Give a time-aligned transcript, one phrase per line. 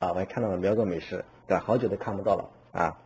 [0.00, 1.62] 啊，我还看到了苗族美食，对吧？
[1.62, 2.96] 好久都看不到了啊。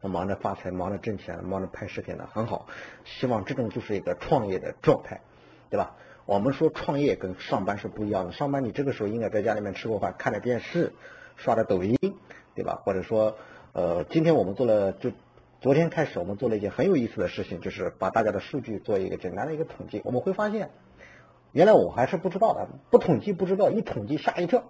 [0.00, 2.66] 忙着发财，忙着挣钱，忙着拍视频的很好。
[3.04, 5.20] 希望这种就是一个创业的状态，
[5.70, 5.96] 对吧？
[6.24, 8.32] 我们说创业跟上班是不一样的。
[8.32, 10.92] 上班你这个时候应该在家里面吃过饭，看着电视，
[11.34, 11.98] 刷着抖音，
[12.54, 12.80] 对吧？
[12.84, 13.36] 或者说，
[13.72, 15.10] 呃，今天我们做了，就
[15.60, 20.00] 昨天开始我们做了一件很有意思的事情，就是把大家的数据做一个简单的一个统计。
[20.04, 20.70] 我们会发现，
[21.50, 24.62] 原来我还是不知道的，不统计不知道，一统计吓一跳。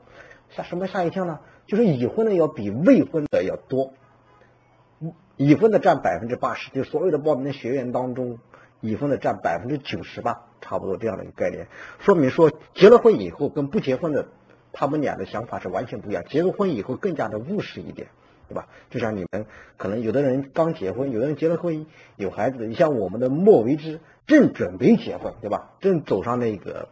[0.54, 1.40] 吓什么吓一跳呢？
[1.66, 3.92] 就是已婚的要比未婚的要多。
[5.36, 8.38] 已婚的占百分之八十，就所有的报名的学员当中，
[8.80, 11.66] 已婚的占百分之九十吧，差不多这样的一个概念，
[11.98, 14.28] 说明说结了婚以后跟不结婚的，
[14.72, 16.22] 他们俩的想法是完全不一样。
[16.28, 18.06] 结了婚以后更加的务实一点，
[18.48, 18.68] 对吧？
[18.90, 19.46] 就像你们
[19.76, 23.98] 可能有的人刚结婚，有的人结了婚有孩子，你像我们的莫为之
[24.28, 25.72] 正准备结婚，对吧？
[25.80, 26.88] 正走上那个，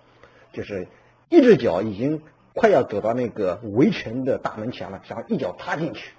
[0.53, 0.89] 就是
[1.29, 2.23] 一只脚已经
[2.55, 6.13] 快要走到那个围城的大门前了，想一脚踏进去。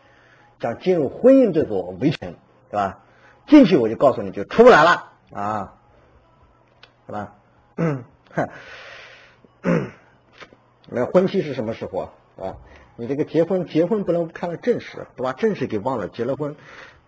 [0.60, 2.36] 想进入婚姻这座围城，
[2.70, 3.00] 对吧？
[3.48, 5.74] 进去我就告诉你就出不来了啊，
[7.06, 7.36] 是吧？
[10.88, 12.56] 那婚期是什么时候啊？
[12.96, 15.34] 你这个结婚结婚不能看了正事，都把？
[15.34, 16.56] 正事给忘了，结了婚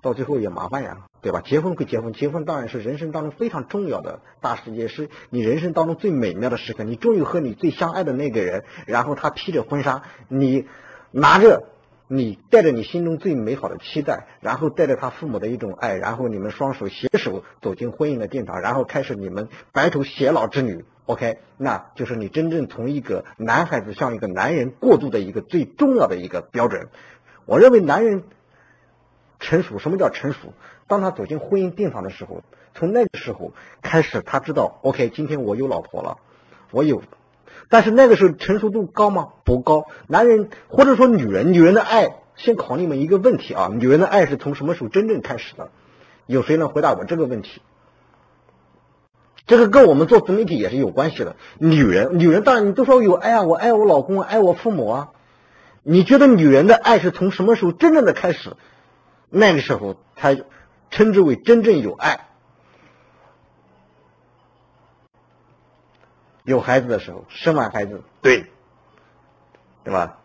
[0.02, 1.42] 到最后也麻烦呀，对吧？
[1.42, 6.84] 结婚归结婚，结婚当然是人生当中非常重要的大事，也是你人生当中最美妙的时刻。
[6.84, 10.68] 你终于和你最相爱的那个人，然后他披着婚纱，你
[11.10, 11.64] 拿着。
[12.08, 20.86] 你带着你心中最美好的期待，然后带着他父母的一种爱，然后你们双手携手走进婚姻的殿堂，然后开始你们白头偕老之旅。
[21.08, 26.90] OK，那就是你真正从一个男孩子向一个男人过渡的一个最重要的一个标准。
[27.48, 28.22] 我认为男人
[29.40, 30.54] 成熟，什么叫成熟？
[30.88, 36.18] 当他走进婚姻殿堂的时候，从那个时候开始，他知道 OK，今天我有老婆了，
[36.72, 37.02] 我有。
[37.70, 39.30] 但是那个时候成熟度高吗？
[39.44, 39.88] 不高。
[40.08, 45.72] 男人或者说女人，女人的爱，先考你们一个问题啊：女人的爱是从什么时候真正开始的？
[46.28, 47.62] 有谁能回答我这个问题？
[49.48, 51.36] 这个跟我们做自媒体也是有关系的。
[51.58, 55.10] 女人，女人当然你都说有爱啊，我爱我老公，爱我父母啊。
[55.82, 58.56] 你觉得女人的爱是从什么时候真正的开始？
[59.30, 60.38] 那个时候才
[60.90, 62.22] 称之为真正有爱。
[66.44, 68.46] 有孩子的时候，生完孩子，对，
[69.84, 70.20] 对吧？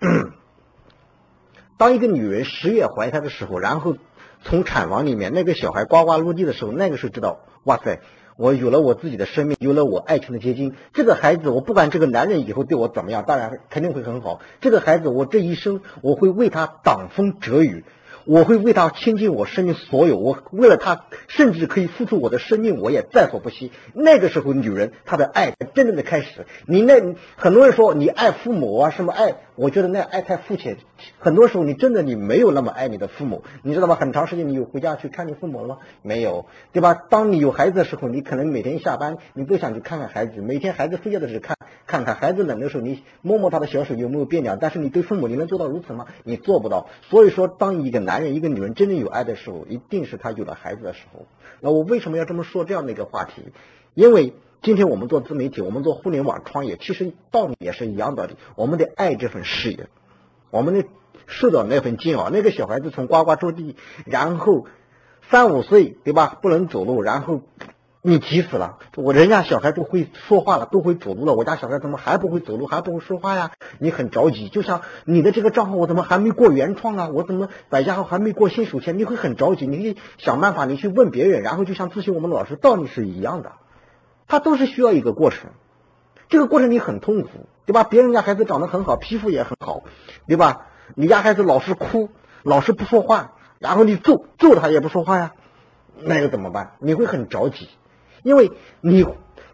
[1.78, 3.96] 当一个女人十月怀胎的时候，然后
[4.44, 8.00] 从产房里面那个小孩呱呱落地的时候，那个时候知道，哇塞，
[8.36, 10.76] 我有了我自己的生命，有了我爱情的结晶。
[10.92, 14.42] 这个孩子，我不管这个男人以后对我怎么样，当然肯定会很好。
[14.60, 17.84] 这个孩子，我这一生我会为他挡风遮雨。
[18.24, 23.72] 我会为他倾尽我生命所有，我为了他甚至可以付出我的生命，我也在所不惜。
[23.92, 26.46] 那个时候，女人她的爱真正的开始。
[26.66, 29.34] 你那很多人说你爱父母啊，什么爱？
[29.54, 30.78] 我觉得那爱太肤浅。
[31.18, 33.94] 很多时候，你真的你没有那么爱你的父母，你知道吗？
[33.94, 35.78] 很长时间你有回家去看你父母了吗？
[36.02, 36.94] 没有，对吧？
[36.94, 44.58] 当你有孩子的时候，你可能每天下班你都想去看看孩子，每天孩子睡觉的时候看看看孩子冷的时候，你摸摸他的小手有没有变凉。
[44.60, 46.06] 但是你对父母，你能做到如此吗？
[46.24, 46.88] 你做不到。
[47.10, 51.26] 所以说，当一个男人一个女人真正有爱的时候，一定是他有了孩子的时候。
[51.60, 53.52] 那我为什么要这么说这样的一个话题？
[53.94, 58.30] 因为今天我们做自媒体，我们做互联网创业，其实道理也是一样的。
[58.54, 59.88] 我们得爱这份事业，
[60.50, 60.86] 我们得
[61.26, 62.30] 受到那份煎熬。
[62.30, 63.74] 那个小孩子从呱呱着地，
[64.06, 64.66] 然后
[65.28, 66.38] 三五岁，对吧？
[66.40, 67.42] 不能走路，然后。
[68.04, 68.78] 你急死了！
[68.96, 73.52] 我人家小孩都会说话了，都会走路了，我家小孩怎么还不会走路，还不会说话呀？
[73.78, 77.08] 你很着急，就像你的这个账号，我怎么还没过原创啊？
[77.12, 78.98] 我怎么百家号还没过新手签？
[78.98, 83.52] 你会很着急，你会想办法，你去问别人，然后就像咨询我们老师，道理是一样的，
[84.32, 85.50] 他都是需要一个过程，
[86.30, 87.28] 这个过程你很痛苦，
[87.66, 87.84] 对吧？
[87.84, 89.82] 别人家孩子长得很好，皮肤也很好，
[90.26, 90.68] 对吧？
[90.94, 92.08] 你家孩子老是哭，
[92.42, 95.32] 老是不说话，然后你揍揍他也不说话呀，
[95.98, 96.76] 那又怎么办？
[96.78, 97.68] 你会很着急。
[98.22, 99.04] 因为你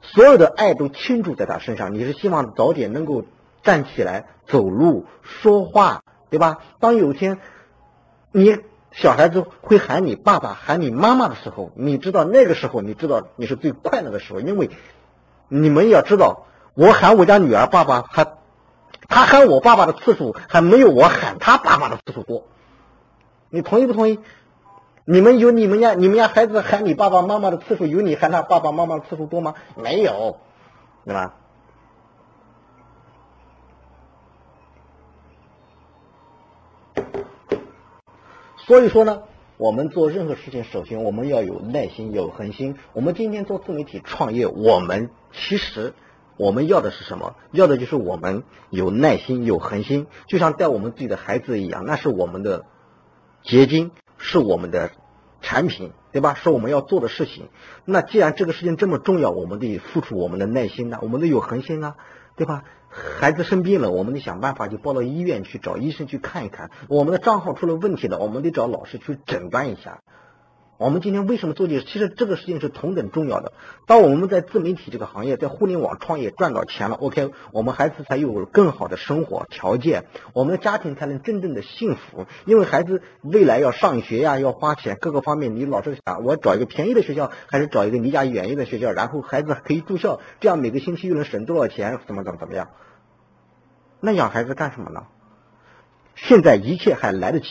[0.01, 3.25] 所有的爱都倾注在他身上，你是希望早点能够
[3.65, 6.59] 站起来走路说话，对吧？
[6.79, 7.41] 当有一天
[8.31, 8.57] 你
[9.01, 14.71] 小孩子会喊你爸爸喊你妈妈的时候，你知道那个时候你知道你是最快乐的时候，因为
[15.47, 18.27] 你们要知道，我喊我家女儿爸爸，还
[19.09, 22.49] 他喊我爸爸的次数还没有我喊他爸爸的次数多，
[23.51, 24.19] 你同意不同意？
[25.05, 29.55] 你们有你们家你们家孩子喊你爸爸妈妈的次数有你喊他爸爸妈妈的次数多吗？
[29.77, 30.41] 没有，
[31.05, 31.37] 对吧？
[38.69, 39.23] 所以说呢，
[39.57, 42.77] 我们做任何事情，首先我们要有耐心，有恒心。
[42.93, 45.95] 我们今天做自媒体创业，我们其实
[46.37, 47.35] 我们要的是什么？
[47.51, 52.67] 要的就是我们有耐心、有恒心，就像带我们自己的孩子一样，那是我们的
[53.43, 54.91] 结晶，是我们的
[55.41, 56.35] 产品，对吧？
[56.35, 57.49] 是我们要做的事情。
[57.87, 61.97] 那既然这个事情这么重要，我们得付出我们的耐心呐，我们得有恒心啊，
[62.39, 62.65] 对吧？
[63.21, 66.71] 孩子生病了，我们得想办法就报到医院去找医生去看一看。
[66.89, 70.01] 我们的账号出了问题了，我们得找老师去诊断一下。
[70.79, 71.83] 我们今天为什么做这个？
[71.83, 73.53] 其实这个事情是同等重要的。
[73.87, 80.05] 当我们在自媒体这个行业，在互联网创业赚到钱了，OK，我们孩子才有更好的生活条件，
[80.35, 82.27] 我们的家庭才能真正的幸福。
[82.45, 91.99] 因为孩子未来要上学呀，要花钱，各个方面，你老是想我找一个便宜的学校，还是找一个离家远一点的学校，然后孩子可以住校，这样每个星期又能省多少钱？
[92.07, 92.69] 怎么怎么怎么样？
[93.99, 95.07] 那养孩子干什么呢？
[96.15, 97.49] 现在一切还来得及。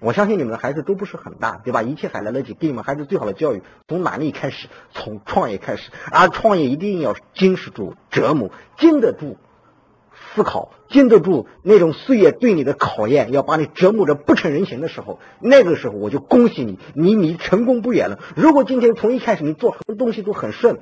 [0.00, 1.82] 我相信你们的孩子都不是很大，对吧？
[1.82, 4.68] 一切还来得及，给你们孩子最好的教育从哪里开始？
[4.92, 5.90] 从创业开始。
[6.10, 9.36] 而创业一定要经受住折磨，经得住
[10.34, 18.18] 思考，经得住那种岁月对你的考验，要把你折磨的不成人形的时候，那个时候我就恭喜你，你离成功不远了。
[18.34, 20.78] 如果今天从一开始你做很多东西都很顺，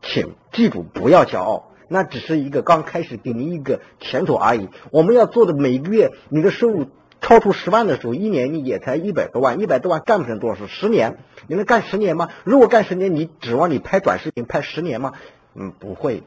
[0.00, 4.70] 请记住不要骄傲，那只是一个刚开始给您一个甜头而已。
[4.90, 6.86] 我们要做的每个月你的收入。
[7.20, 10.66] 超出十万的时候，一年你也才一百多万，一百多万干不成多少事。
[10.68, 12.28] 十年，你能干十年吗？
[12.44, 15.12] 如果干十年，你指望你拍短视频拍十年吗？
[15.54, 16.22] 嗯，不会，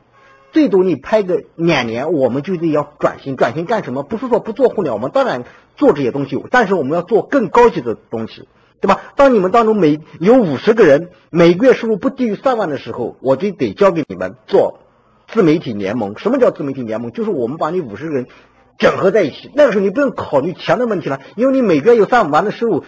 [0.52, 3.38] 最多你拍个两年，我们就得要转型。
[3.38, 4.04] 转型干什么？
[4.04, 5.46] 不是说不做互联网，我们当然
[5.78, 8.50] 做这些东西，但是我们要做更高级的东西，
[8.82, 9.02] 对吧？
[9.16, 14.80] 当你们当中每有五十个人每个月收入不低于三万的时候，我就得交给你们做
[15.28, 16.18] 自媒体联盟。
[16.18, 17.12] 什么叫自媒体联盟？
[17.14, 18.28] 就是我们把你五十个人。
[18.82, 22.84] 整合在一起，那个时候你不用考虑钱的问题了，因为你每个月有三五万的收入，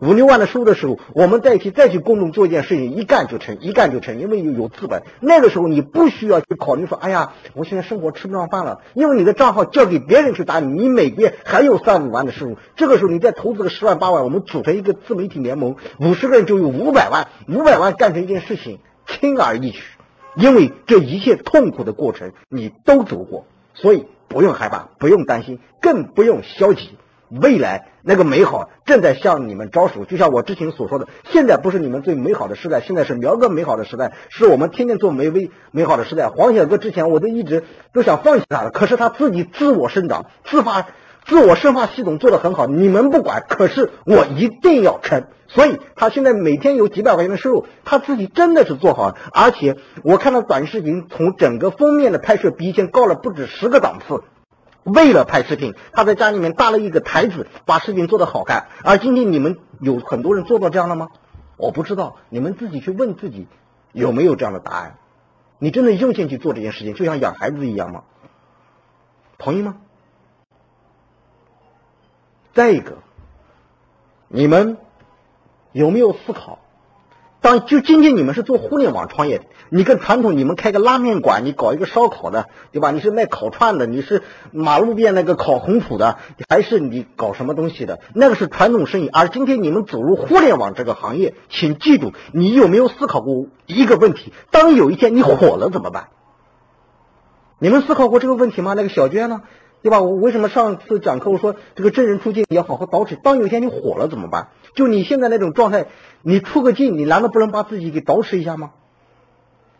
[0.00, 5.04] 五六万的收入的时候，我们在一起再去共同做一件事情，一干就成，一干就成，因为有有资本。
[5.20, 12.56] 那个时候你不需要去考虑说，哎呀，我现在生活吃不上饭了，因为你的账号交给别人去打理，你每个月还有三五万的收入。
[12.74, 19.82] 这个时候你再投资个十万八万，我们组成一个自媒体联盟，五十个人就有五百万，五百万干成一件事情，轻而易举，
[20.34, 24.06] 因为这一切痛苦的过程你都走过，所以。
[24.32, 26.96] 不用害怕，不用担心，更不用消极。
[27.40, 36.28] 未来那个美好正在向你们招手，就像我之前所说的，现在不是你们最美好的时代，现在是苗哥美好的时代，是我们天天做美微美好的时代。
[36.28, 37.64] 黄小哥之前我都一直
[37.94, 40.88] 都想放弃他了，可是他自己自我生长，自发。
[41.24, 45.24] 自我生化系统做得很好，你们不管，可是我一定要撑。
[45.48, 49.16] 所以他现在每天有几百块钱的收入，他自己真的是做好了。
[49.32, 54.22] 而且我看到短视频，从整个封面的拍摄比以前高了不止十个档次。
[54.84, 58.66] 为了拍视频，他在家里面搭了一个台子，把视频做得好看。
[58.82, 61.08] 而今天你们有很多人做到这样了吗？
[61.56, 63.46] 我不知道，你们自己去问自己
[63.92, 64.96] 有没有这样的答案。
[65.58, 68.02] 你真的用心去做这件事情，就像养孩子一样吗？
[69.38, 69.76] 同意吗？
[72.54, 72.98] 再一个，
[74.28, 74.76] 你们
[75.72, 76.58] 有没有思考？
[77.40, 82.92] 当就今天你们是做互联网创业，你跟传统你们开个拉面馆，你搞一个烧烤的，对吧？
[82.92, 84.22] 你是卖烤串的，你是
[84.52, 86.18] 马路边那个烤红薯的，
[86.48, 87.98] 还是你搞什么东西的？
[88.14, 89.08] 那个是传统生意。
[89.08, 94.32] 而今天你们走入互联网这个行业，请记住，你有没有思考过一个问题？
[94.52, 96.10] 当有一天你火了怎么办？
[97.58, 98.74] 你们思考过这个问题吗？
[98.74, 99.42] 那个小娟呢？
[99.82, 100.00] 对吧？
[100.00, 103.16] 我为什么上次讲课我说这个真人出镜你要好好捯饬？
[103.20, 104.48] 当有一天你火了怎么办？
[104.74, 105.86] 就你现在那种状态，
[106.22, 108.72] 你出个镜，你难道不能把自己给捯饬一下吗？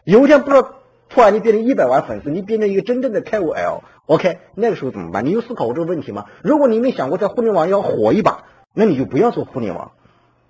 [0.04, 0.68] 有一天不知道
[1.08, 5.24] 突然你变成一百万粉丝，你变成一个真正的 KOL，OK，那个时候怎么办？
[5.24, 6.26] 你有思考过这个问题吗？
[6.42, 9.92] 如果你没想过在互联网要火一把，那你就不要做互联网，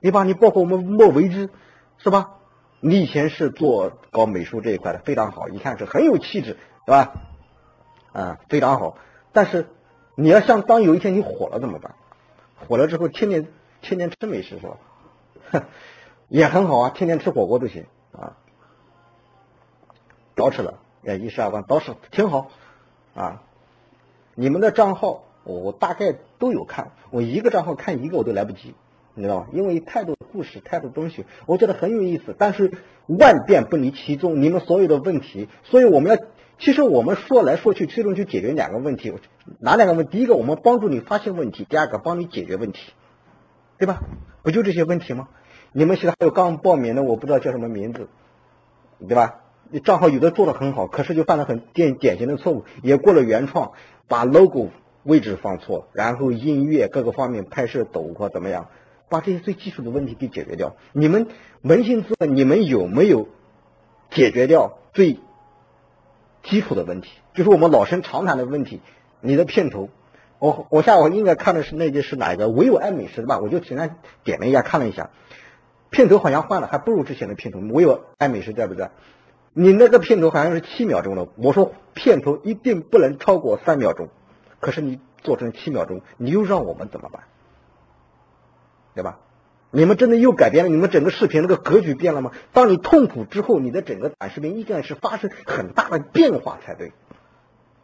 [0.01, 0.25] 对吧？
[0.25, 1.51] 你包括我们莫为之，
[1.99, 2.31] 是吧？
[2.81, 7.13] 你以前是做搞美术这一块的，非常好，一看是很有气质，对吧？
[8.13, 8.97] 啊，非常好。
[9.33, 9.67] 但是，
[10.15, 11.95] 你要像当有一天你火了怎么办？
[12.69, 13.49] 火了之后天天
[13.81, 14.77] 天天吃美食是吧？
[16.29, 18.37] 也很好啊，天天吃火锅都行啊。
[20.37, 22.51] 捯饬了，哎，一十二万捯饬挺好
[23.15, 23.43] 啊。
[24.35, 28.75] 你们的账号我大概都有看，我一个账号看一个我都来不及，
[29.15, 29.47] 你知道吗？
[29.53, 32.35] 因为太多故事，太多东西，我觉得很有意思。
[32.39, 32.71] 但是
[33.07, 36.23] 万变不离其宗，你们所有的问题，所以我们要。
[36.63, 39.13] 其实我们说来说去，最终就解决两个问题，
[39.59, 40.13] 哪两个问题？
[40.13, 42.93] 第一个，我们帮助你发现问题；第二个，帮你解决问题，
[43.79, 44.01] 对吧？
[44.45, 45.29] 不就这些问题吗？
[45.73, 48.07] 你们现在还有刚报名的，我不知道叫什么名字，
[49.09, 49.41] 对吧？
[49.73, 53.73] 你账号有的做的很好，可是就犯了很典典型的错误，也过了原创，
[54.07, 54.69] 把 logo
[55.03, 58.69] 位置放错，然后音乐各个方面拍摄抖或怎么样，
[59.09, 60.77] 把这些最基础的问题给解决掉。
[60.93, 61.27] 你们
[61.65, 63.27] 扪心自问，你们有没有
[64.13, 65.19] 解决掉最？
[66.43, 68.81] 基础的问题，就是我们老生常谈的问题。
[69.21, 69.89] 你的片头，
[70.39, 72.49] 我我下午应该看的是那个是哪一个？
[72.49, 73.39] 唯有爱美食的吧？
[73.39, 75.11] 我就简单点了一下，看了一下，
[75.91, 77.61] 片头好像换了，还不如之前的片头。
[77.61, 78.91] 唯有爱美食在不在？
[79.53, 84.09] 你那个片头好像是七秒钟的，我说片头一定不能超过三秒钟，
[84.61, 87.23] 可是你做成七秒钟，你又让我们怎么办？
[88.95, 89.19] 对吧？
[89.75, 92.31] 你们真的又改变了你们整个视频那个格局变了吗？
[92.53, 96.93] 当你痛苦之后，你的整个短视频应该是发生很大的变化才对。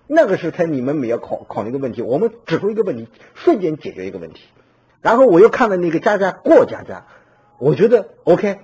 [0.06, 2.02] 那个是才你们没有考考虑的问题。
[2.02, 4.42] 我们指出一个问题，瞬间解决一个问题。
[5.00, 7.06] 然后我又看了那个佳佳过佳佳，
[7.58, 8.58] 我觉得 OK，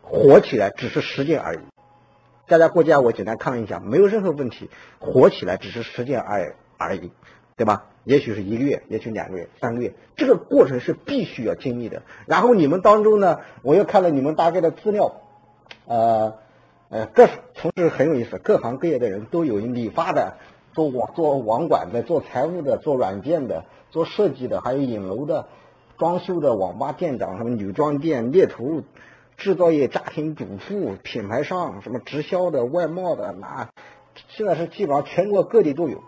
[0.00, 1.58] 火起来只是时间而已。
[2.46, 7.12] 佳佳过佳，我简单看了一下，没有任何问题，火起来只是时间而而已，
[7.58, 7.84] 对吧？
[8.04, 12.02] 也许是一个月，也许两个月、三个月，这个过程是必须要经历的。
[12.24, 15.20] 然后你们当中呢，我又看了你们大概的资料，
[15.86, 16.34] 呃
[16.88, 20.38] 呃，各从事很有意思，各行各业的人都有，理发的、
[20.72, 25.48] 做网做网管的、做财务的、做软件的、做设计的，还有影楼的、
[25.98, 28.82] 装修的、网吧店长、什么女装店、猎头、
[29.36, 33.68] 制造业、家庭主妇、品牌商、什么直销的、外贸的，那
[34.28, 36.02] 现在是基本上全国各地都有。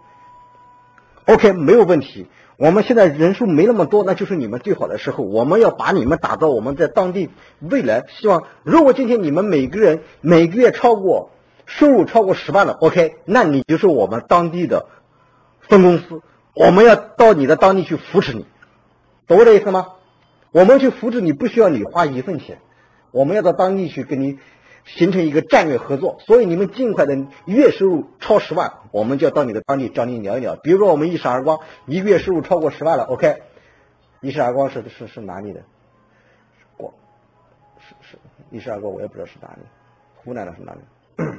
[1.30, 2.26] OK，没有问题。
[2.56, 5.22] 我们现在人数没那么多，那就是你们最好的时候。
[5.22, 8.42] 我们要把你们打造，我们在当地未来希望。
[8.64, 11.30] 如果今天你们每个人每个月超过
[11.66, 14.86] 收入超过十万了，OK，那你就是我们当地的
[15.60, 16.20] 分公司。
[16.52, 18.44] 我们要到你的当地去扶持你，
[19.28, 19.86] 懂我的意思吗？
[20.50, 22.58] 我们去扶持你，不需要你花一分钱。
[23.12, 24.38] 我们要到当地去跟你。
[24.84, 30.56] 形成一个战略合作，所以你们尽快的月收入超十万，我们就要到你的当地找你聊一聊。
[30.56, 33.42] 比如说我们一闪而光，一个月收入超过十万了，OK？
[34.20, 35.62] 一闪而光是是是哪里的？
[36.76, 36.92] 光
[37.78, 38.18] 是是
[38.50, 39.62] 一闪而光，我也不知道是哪里，
[40.16, 40.80] 湖南的是哪里？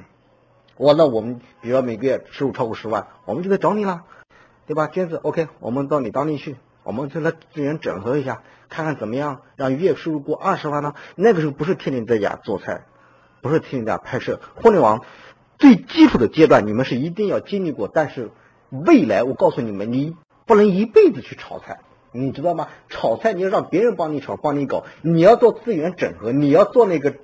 [0.78, 4.06] 我那我们比如说每个月收入超过十万，我们就得找你了，
[4.66, 4.88] 对吧？
[4.88, 10.96] 娟子 OK，我们到你当地去，我们跟他资源整合一下，看看怎么样让月收入过二十万呢？
[11.16, 12.86] 那个时候不是天天在家做菜。
[13.42, 15.02] 不是听人家拍摄，互联网
[15.58, 17.88] 最基础的阶段，你们是一定要经历过。
[17.92, 18.30] 但是
[18.70, 21.80] 未来，我告诉你们，你不能一辈子去炒菜，
[22.12, 22.68] 你知道吗？
[22.88, 27.16] 炒菜你要让别人帮你炒，帮你搞，你要做资源整合，你要做那个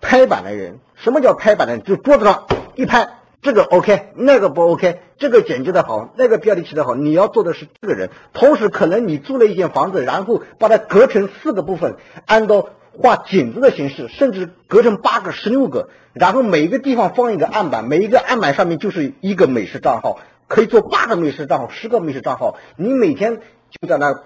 [0.00, 0.78] 拍板的人。
[0.94, 1.82] 什么叫拍板的人？
[1.82, 2.46] 就桌子上
[2.76, 8.10] 一拍，这个 OK，那个不 OK，这个剪辑的好，那个标题起的好，你要做的是这个人。
[8.32, 11.96] 同时，可能你租了一间房子，然后把它隔成四个部分，
[12.26, 12.68] 按照。
[12.96, 22.56] 画井字的形式，甚至隔成八个、十六个，然后每一个地方放一个案板，每一个案板上面就是一个美食账号，可以做八个美食账号、十个美食账号。
[22.76, 24.22] 你每天就在那，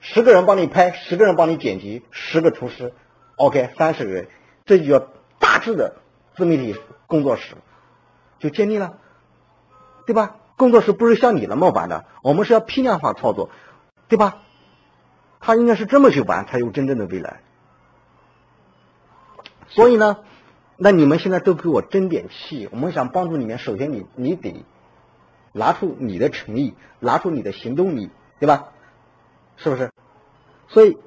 [0.00, 2.92] 十个人帮你拍，十个人帮你剪辑，十个厨师
[3.36, 4.28] ，OK，三十个人，
[4.66, 5.06] 这就叫
[5.38, 5.96] 大致的
[6.36, 7.54] 自媒体工作室
[8.38, 8.94] 就建立了，
[10.06, 10.36] 对吧？
[10.56, 13.48] 工作室不是像你那么玩的，我们是要批量化操作，
[14.08, 14.42] 对吧？
[15.40, 17.40] 他应该是这么去玩，才有真正的未来。
[19.68, 20.18] 所以呢，
[20.76, 22.68] 那你们现在都给我争点气。
[22.72, 24.64] 我们想帮助你们，首先你你得
[25.52, 28.68] 拿出你的诚意，拿出你的行动力，对吧？
[29.56, 29.90] 是不是？
[30.68, 30.98] 所以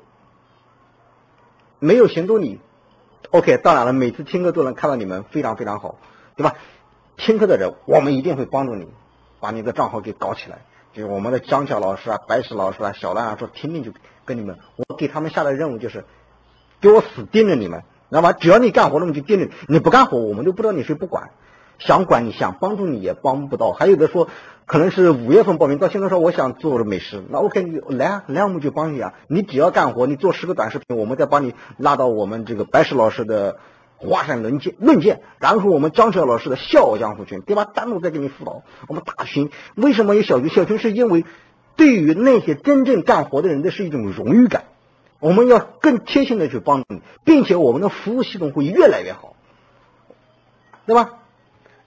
[1.79, 2.59] 没有行动力
[3.31, 3.57] ，OK。
[3.57, 5.97] 当然了，每次听课都能看到你们非常非常好，
[6.35, 6.55] 对吧？
[7.17, 8.87] 听课的人，我们一定会帮助你，
[9.39, 10.65] 把你的账号给搞起来。
[10.93, 13.91] 就我们的张桥老师啊、白石老师啊、小兰啊，说听听就。
[14.23, 16.05] 跟你们，我给他们下的任务就是，
[16.79, 17.81] 给我死盯着你们，
[18.11, 18.33] 知道吗？
[18.33, 21.31] 只要你干活了，我就盯着你；你不干活，我们都不知道你谁不管。
[21.79, 23.71] 想管你想帮助你也帮不到。
[23.71, 24.27] 还有的说，
[24.67, 29.15] 可能是五月份报名，到现在说我想做美食，那 OK，你来啊，来我们就帮你啊。
[29.27, 33.57] 你只要干活，你做十个短视频，我们再帮你拉到我们这个白石老师的
[34.01, 37.65] 华山论剑论剑，然后我们张晓老师的笑傲江湖群，对吧？
[37.65, 38.63] 单独再给你辅导。
[38.87, 40.49] 我们大群为什么有小群？
[40.49, 41.23] 小群是因为。
[41.77, 44.65] 对于那些真正干活的人，那是一种荣誉感。
[45.19, 49.35] 我们要更贴心的去帮助你，并且我们的服务系统会越来越好，
[50.85, 51.19] 对吧？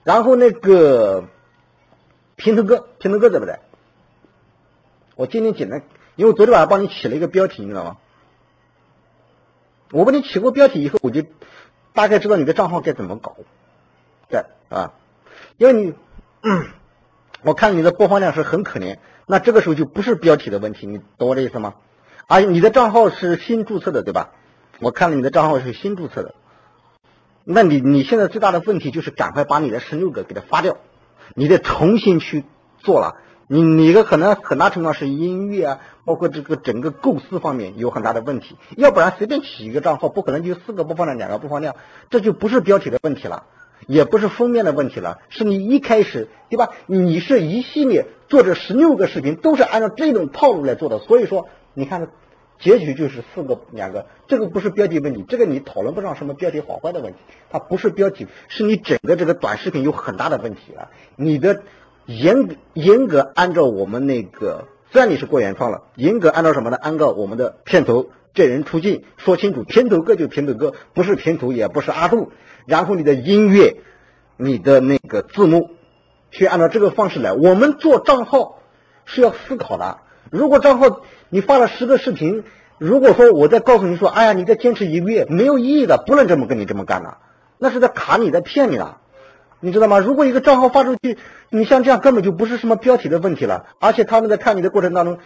[0.03, 1.25] 然后那个
[2.35, 3.59] 平头哥，平头哥在不在？
[5.15, 5.83] 我今天简单，
[6.15, 7.97] 因为我昨天晚上帮你起了一个标题，你知道吗？
[9.91, 11.23] 我帮你起过标题以后，我就
[11.95, 13.37] 大概知道你的账号该怎么搞，
[14.29, 14.93] 对啊，
[15.57, 15.93] 因为你，
[17.41, 18.97] 我看你的播放量是很可怜。
[19.25, 21.75] 那这个时候就不是标题的问题，你懂我的意思吗？
[22.27, 24.31] 而且你的账号是新注册的，对吧？
[24.79, 26.35] 我看了你的账号是新注册的，
[27.45, 30.77] 那你你现在最大的问题就是赶快把你的十六个给它发掉，
[31.33, 32.43] 你得重新去
[32.79, 33.15] 做了，
[33.47, 41.75] 你你的可能很大程度上是音乐啊，包括这个整个构思方面有很大的问题，要不然随便起一个账号，不可能就四个播放量，两个播放量，
[42.09, 43.43] 这就不是标题的问题了，
[43.85, 46.69] 也不是封面的问题了，是你一开始对吧？
[46.87, 52.07] 你是一系列做这十六个视频都是按照这种套路来做的，所以说你看
[52.57, 57.19] 结局就是四个两个，这个不是标题问题，这个你讨论不上什么标题好坏的问题，
[57.51, 61.61] 它不是标题，是你整个这个短视频有很大的问题了，你的。
[62.05, 66.77] 严严格按照我们那个，虽然你是过原创了，严格按照什么呢？
[66.77, 72.31] 按照我们的片头这人出镜，说清楚，片头歌就片头歌，不是片头也不是阿杜。
[72.65, 73.77] 然后你的音乐，
[74.37, 75.71] 你的那个字幕，
[76.31, 77.33] 去按照这个方式来。
[77.33, 78.59] 我们做账号
[79.05, 79.97] 是要思考的。
[80.31, 82.43] 如果账号你发了十个视频，
[82.77, 87.17] 如果说我再告诉你说，哎呀，你再坚持一个月，没有意义的，不能这么跟你这么干的，
[87.57, 88.97] 那是在卡你，在骗你的。
[89.65, 89.97] 你知道吗？
[89.97, 91.17] 如果一个账号发出去，
[91.49, 95.17] 你像这样根本就不是什么标题的问题了，而且他们在看你的过程当中，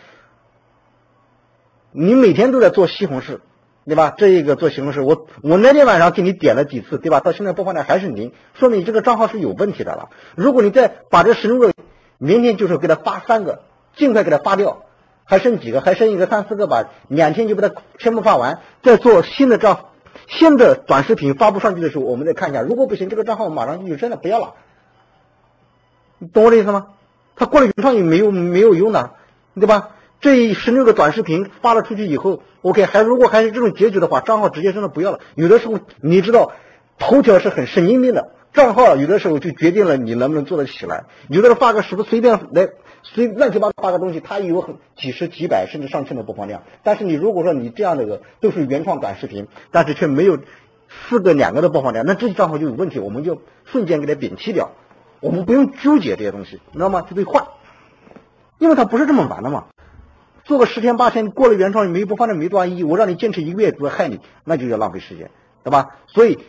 [1.91, 3.39] 你每天都在做西红柿，
[3.85, 4.13] 对吧？
[4.17, 7.19] 这一个做西红柿，我我那天晚上给你点了几次，对吧？
[7.19, 10.07] 到现在播放量还是零，说明你这个账号是有问题的了。
[10.35, 11.73] 如果你再把这十六个，
[12.17, 13.63] 明天就是给他发三个，
[13.97, 14.83] 尽快给他发掉，
[15.25, 15.81] 还剩几个？
[15.81, 19.87] 还剩一个三四个吧，两天就把它全部发完，再做新的账。
[20.29, 24.53] 新的短视频发布上去的时候，我们再看一下，如果不行，这个账号马上就真的不要了。
[26.19, 26.87] 你懂我的意思吗？
[27.35, 29.11] 他过了原创也没有没有用的，
[29.55, 29.89] 对吧？
[30.21, 35.19] 这十六个短视频发了出去以后，OK，还如果还是这种结局的话，账号直接真的不要了。
[35.35, 36.51] 有的时候你知道，
[36.99, 41.05] 头条是很神经病的，账号有的时候就决定了你能不能做得起来。
[41.27, 42.69] 有的人发个什么随便来。
[43.01, 46.63] 所以乱七八糟发个东西，它有很几十几百甚至上千的播放量。
[46.83, 50.37] 但是你如果说你这样的个都是原创短视频，但是却没有
[50.89, 54.71] 四个两个的播放量，那这些账号就有问题，我们就瞬间给它摒弃掉。
[55.21, 57.05] 我们不用纠结这些东西，你知道吗？
[57.09, 57.47] 就得换，
[58.57, 59.65] 因为它不是这么玩的嘛。
[60.43, 65.31] 做个十天八天过了原创没播放量没多大意义，我让你坚持一个月只害你，那就叫浪费时间，
[65.63, 65.95] 对吧？
[66.07, 66.39] 所以，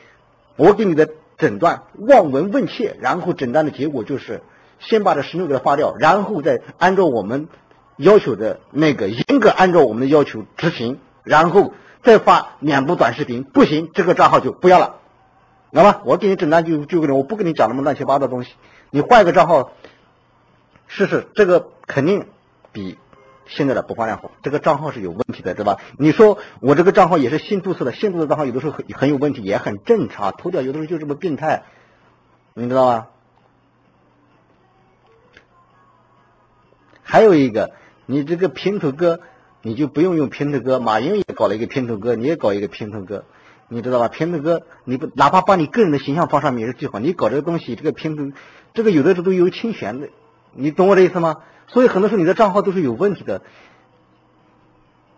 [0.56, 4.42] 我给你的诊断望闻问切，然后诊断的结果就是。
[4.80, 7.48] 先把这十六给它发掉，然后再按照我们
[7.96, 13.44] 要求的那个严格按照我们的要求执行，然后再发两部短视频。
[13.44, 14.96] 不行，这个账号就不要了，
[15.70, 16.00] 知道吗？
[16.04, 18.54] 我给你诊断就就给你，我不跟你讲那么乱七八糟东西。
[18.90, 19.70] 你换一个账号
[20.86, 22.26] 试试，这个肯定
[22.72, 22.98] 比
[23.46, 24.30] 现在的播放量好。
[24.42, 25.76] 这个账号是有问题的，对吧？
[25.98, 30.32] 你说我这个账号也是新注册的，新注册账号有的时候很很有问题，也很正常。
[30.32, 31.64] 头条有的时候就这么病态，
[32.54, 33.06] 你知道吗？
[37.10, 37.72] 还有一个，
[38.06, 39.18] 你这个平头哥，
[39.62, 40.78] 你就不用用平头哥。
[40.78, 43.24] 马云也搞了一个平头哥，你也搞一个平头哥，
[43.66, 44.06] 你知道吧？
[44.06, 47.00] 平头哥，你不哪怕把你个人的形象放上面也是最好。
[47.00, 48.32] 你搞这个东西，这个平头，
[48.74, 50.10] 这个有的时候都有侵权的，
[50.54, 51.38] 你懂我的意思吗？
[51.66, 53.42] 所以很多时候你的账号都是有问题的。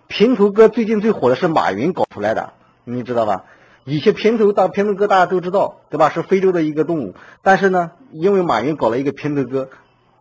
[0.08, 3.44] 平头哥最近最火的是马云搞出来的，你知道吧？
[3.84, 6.08] 以前平头大平头哥大家都知道，对吧？
[6.08, 9.68] 是非洲的一个动物，但是呢，因为马云搞了一个平头哥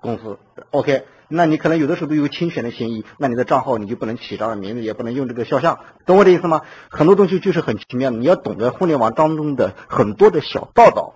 [0.02, 0.38] 公司
[0.72, 1.06] ，OK。
[1.34, 6.62] 那你可能有的时候都有侵权的嫌疑，那你的账号你就不能起这样的名字，也不能用这个肖像，懂我的意思吗？
[6.90, 11.14] 很多东西就是很奇妙，你要懂得互联网当中的很多的小道道。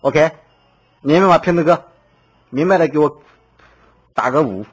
[0.00, 0.32] OK，
[1.02, 1.84] 明白吗，片子哥？
[2.50, 3.20] 明白的给我
[4.14, 4.64] 打个五。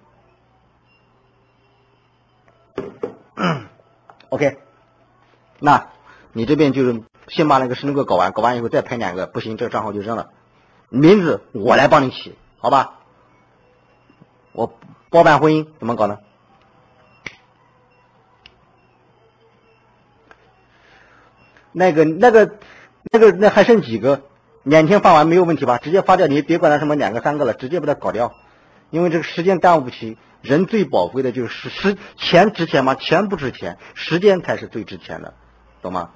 [4.29, 4.57] OK，
[5.59, 5.89] 那
[6.31, 10.29] 你这边就是先把那个十六个搞完，搞完以后再拍两个，不行这个账号就扔了。
[10.89, 12.99] 名字我来帮你起，好吧？
[14.55, 14.73] 我
[15.09, 16.19] 包办婚姻怎么搞呢？
[21.73, 22.55] 那个、那个、
[23.11, 24.23] 那个、那还剩几个？
[24.63, 25.77] 两天发完没有问题吧？
[25.77, 28.33] 直接发掉，你别管他什么两个、三个了，直接把它搞掉。
[28.89, 32.95] 因为这个时间耽误不起，人最宝贵的就是时钱值钱吗？
[32.95, 35.33] 钱不值钱，时间才是最值钱的，
[35.81, 36.11] 懂吗？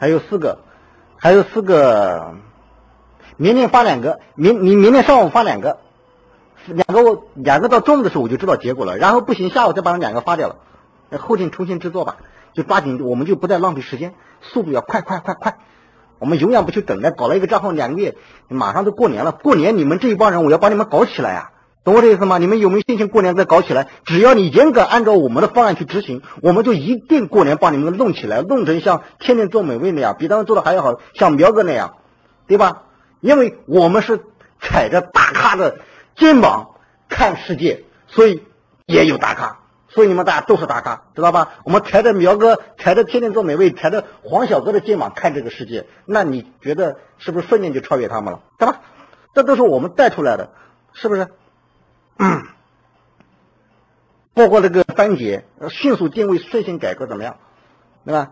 [0.00, 0.60] 还有四个，
[1.18, 2.32] 还有四个，
[3.36, 5.76] 明天发两个，明你明天上午发两个，
[6.64, 10.56] 两个我两个到中午的时候我就知道结果了，然后不行下午再把那两个发掉了，
[11.18, 12.16] 后天重新制作吧，
[12.54, 15.58] 就抓紧我们就不再浪费时间，速度要快快快快，
[16.18, 18.16] 我们永远不去等待，搞了一个账号两个月，
[18.48, 21.50] 马上都过年了，过年你们这一帮人我要把你们搞起来呀。
[21.82, 22.36] 懂我的意思吗？
[22.38, 23.88] 你们有没有信心过年再搞起来？
[24.04, 31.96] 只要你严格按照我们的方案去执行，我们就一定过年把你们弄起来，弄成像天天做美味那样，比他们做的还要好，像苗哥那样，
[32.46, 32.82] 对吧？
[33.20, 34.20] 因为我们是
[34.60, 35.78] 踩着大咖的
[36.16, 36.70] 肩膀
[37.08, 38.42] 看世界，所以
[38.86, 39.56] 也有大咖。
[39.92, 41.48] 所以你们大家都是大咖，知道吧？
[41.64, 48.40] 我们抬着苗哥，抬着天天做美味，抬着黄小哥的肩膀看这个世界，那你觉得是不是瞬间就超越他们了？
[48.56, 48.82] 对吧？
[49.34, 50.50] 这都是我们带出来的，
[50.92, 51.26] 是不是？
[52.20, 52.46] 嗯。
[54.34, 57.36] 包括这个三节，迅速定位，率先改革，怎么样？
[58.04, 58.30] 对吧？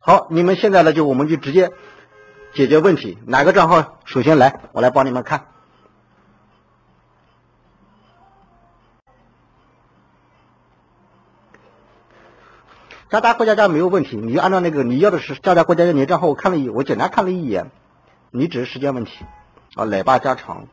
[0.00, 1.70] 好，你们现在呢，就我们就直接
[2.54, 3.18] 解决问题。
[3.26, 4.60] 哪个账号首先来？
[4.72, 5.46] 我来帮你们看。
[13.10, 17.70] 加加过家家没有问题，你就按照那个你要的是加加过家家，你账号我看了一，我简单看了一眼，
[18.30, 19.24] 你只是时间问题
[19.78, 19.84] 啊。
[19.84, 20.66] 奶爸加长，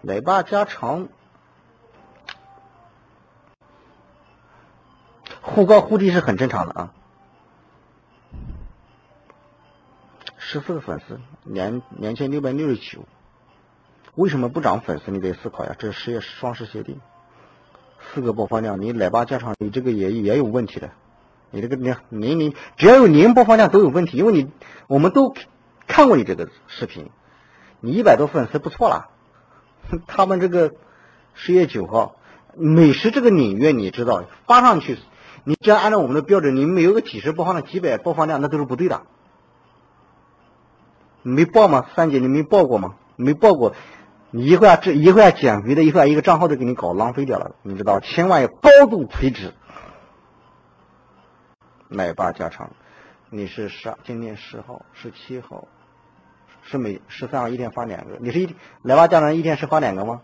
[0.00, 1.08] 奶爸加长，
[5.42, 6.94] 忽高忽低是很正常的啊。
[10.38, 13.04] 十四个粉丝，两两千六百六十九，
[14.14, 15.10] 为什么不涨粉丝？
[15.10, 15.76] 你得思考呀。
[15.78, 17.00] 这是十月双十协定，
[18.00, 20.90] 四个播放量，你奶爸加长，你这个也也有问题的。
[21.50, 24.50] 你这个年年龄只要有年播放量都有问题，因为你
[24.86, 25.34] 我们都
[25.86, 27.10] 看过你这个视频，
[27.82, 29.10] 你一百多粉丝不错了。
[30.06, 30.72] 他们这个
[31.34, 32.16] 十月九号
[32.56, 34.96] 美食这个领域你知道发上去，
[35.44, 39.02] 你只要按照我们的标准，你没有个几十播放量、几百播放量，那都是不对的。
[41.22, 41.86] 没报吗？
[41.94, 42.94] 三姐，你没报过吗？
[43.16, 43.74] 没报过，
[44.30, 48.00] 你一会儿这一会儿减肥的，一会儿一个账号都给你搞浪费掉了，你知道？
[48.00, 49.52] 千万要高度垂直。
[51.88, 52.70] 奶爸加长，
[53.30, 55.68] 你是十今年十号、十七号，
[56.72, 58.16] 是每十三号一天发两个。
[58.18, 60.22] 你是一奶爸加长一天是发两个吗？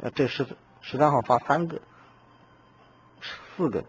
[0.00, 0.44] 呃，这十
[0.80, 1.80] 十三号发三个，
[3.56, 3.84] 四个。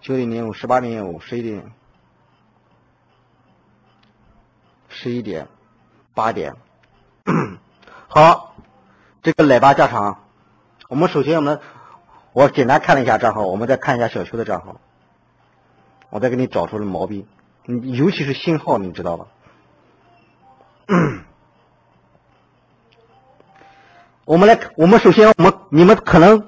[0.00, 1.72] 九点零五，十八点五，十一点，
[4.88, 5.46] 十一点，
[6.14, 6.56] 八点。
[8.08, 8.56] 好，
[9.22, 10.24] 这个奶爸加长，
[10.88, 11.60] 我们首先我们
[12.32, 14.80] 我简单看了一下账号，我们再看一下小邱的账号，
[16.10, 17.26] 我再给你找出了毛病，
[17.66, 19.26] 尤其是新号，你知道吧？
[24.24, 26.46] 我们来，我们首先我们你们可能，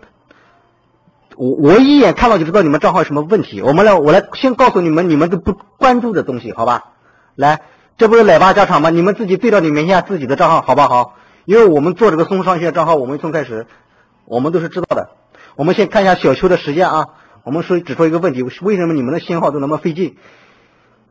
[1.36, 3.60] 我我一眼看到就知道你们账号有什么问题。
[3.60, 6.92] 我们来，我来先告诉你们你们都不关注的东西，好吧？
[7.34, 7.62] 来。
[7.98, 8.88] 这不是奶爸加长吗？
[8.90, 11.14] 你们自己对照你们一下自己的账号，好不好？
[11.44, 13.66] 因为我们做这个松商学账号，我们从开始，
[14.24, 15.10] 我们都是知道的。
[15.56, 17.06] 我们先看一下小邱的时间啊。
[17.44, 20.16] 我们说指出一个问题：为什么你们的信号都那么费劲？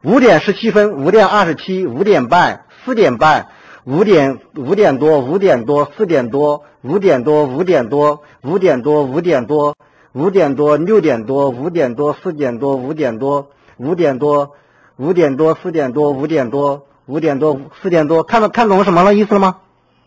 [0.04, 3.48] 五点十七分，五点二十七，五点半，四点半，
[3.84, 9.76] 五点五点多，五点多，四点多，五点多，五点多，五点多，五点多，
[10.14, 14.56] 五点多，六点多，五点多，四点多，五点多，五点多。
[14.98, 19.58] 五点多，四点多，五点多，五点多，四点多，看到看懂什么了意思了吗？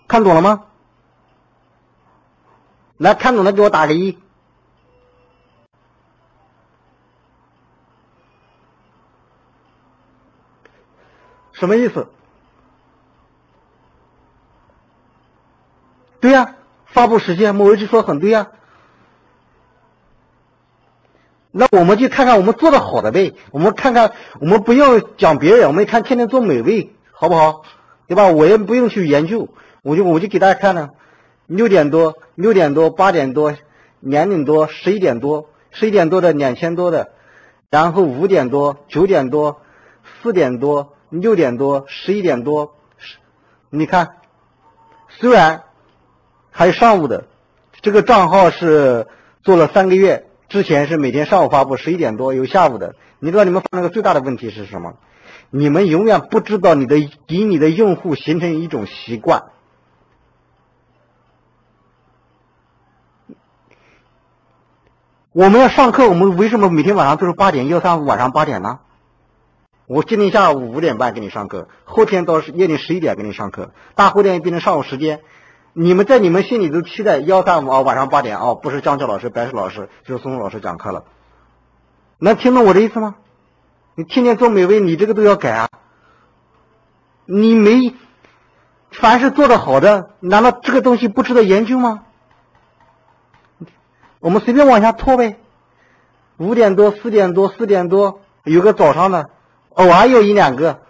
[0.06, 0.66] 看懂了吗？
[2.96, 4.16] 来看懂的给我打个一。
[11.64, 12.06] 什么意思？
[16.20, 16.54] 对呀，
[16.86, 18.48] 发布时间，某位就说很对呀。
[21.50, 27.62] 那我们就看看我们做的好的呗，我们看看，我们不用讲别人，我们看天天做美味，好不好？
[28.06, 28.28] 对吧？
[28.28, 29.48] 我也不用去研究，
[29.82, 30.90] 我就我就给大家看了，
[31.46, 33.54] 六点多，六点多，八点多，
[34.00, 37.12] 两点多，十一点多，十一点多的两千多的，
[37.70, 39.60] 然后五点多，九点多，
[40.22, 42.74] 四点多，六点多，十一点多，
[43.70, 44.16] 你看，
[45.08, 45.62] 虽然
[46.50, 47.26] 还有上午的，
[47.80, 49.06] 这个账号是
[49.42, 50.26] 做了三个月。
[50.48, 54.94] 之前是每天上午发布十一点多有下午的，你知道你们犯了个最大的问题是什么？
[55.50, 56.96] 你们永远不知道你的
[57.26, 59.44] 给你的用户形成一种习惯。
[65.32, 68.78] 我们要上课，我们为什么每天晚上都是八点幺三五晚上八点呢？
[69.86, 75.20] 我今天下午五点半给你上课，后天到夜里十一点给你上课，大后天变成上午时间。
[75.74, 81.04] 你们在你们心里都期待幺三五啊晚上八点啊不是江教老师白石老师就是松松老师讲课了，
[82.18, 83.16] 能听懂我的意思吗？
[83.94, 85.68] 你天天做美味，你这个都要改啊！
[87.26, 87.94] 你没，
[88.90, 92.04] 凡是做的好的，难道这个东西不值得研究吗？
[94.20, 95.36] 我们随便往下拖呗，
[96.38, 99.28] 五点多四点多四点多有个早上的，
[99.74, 100.80] 偶尔有一两个，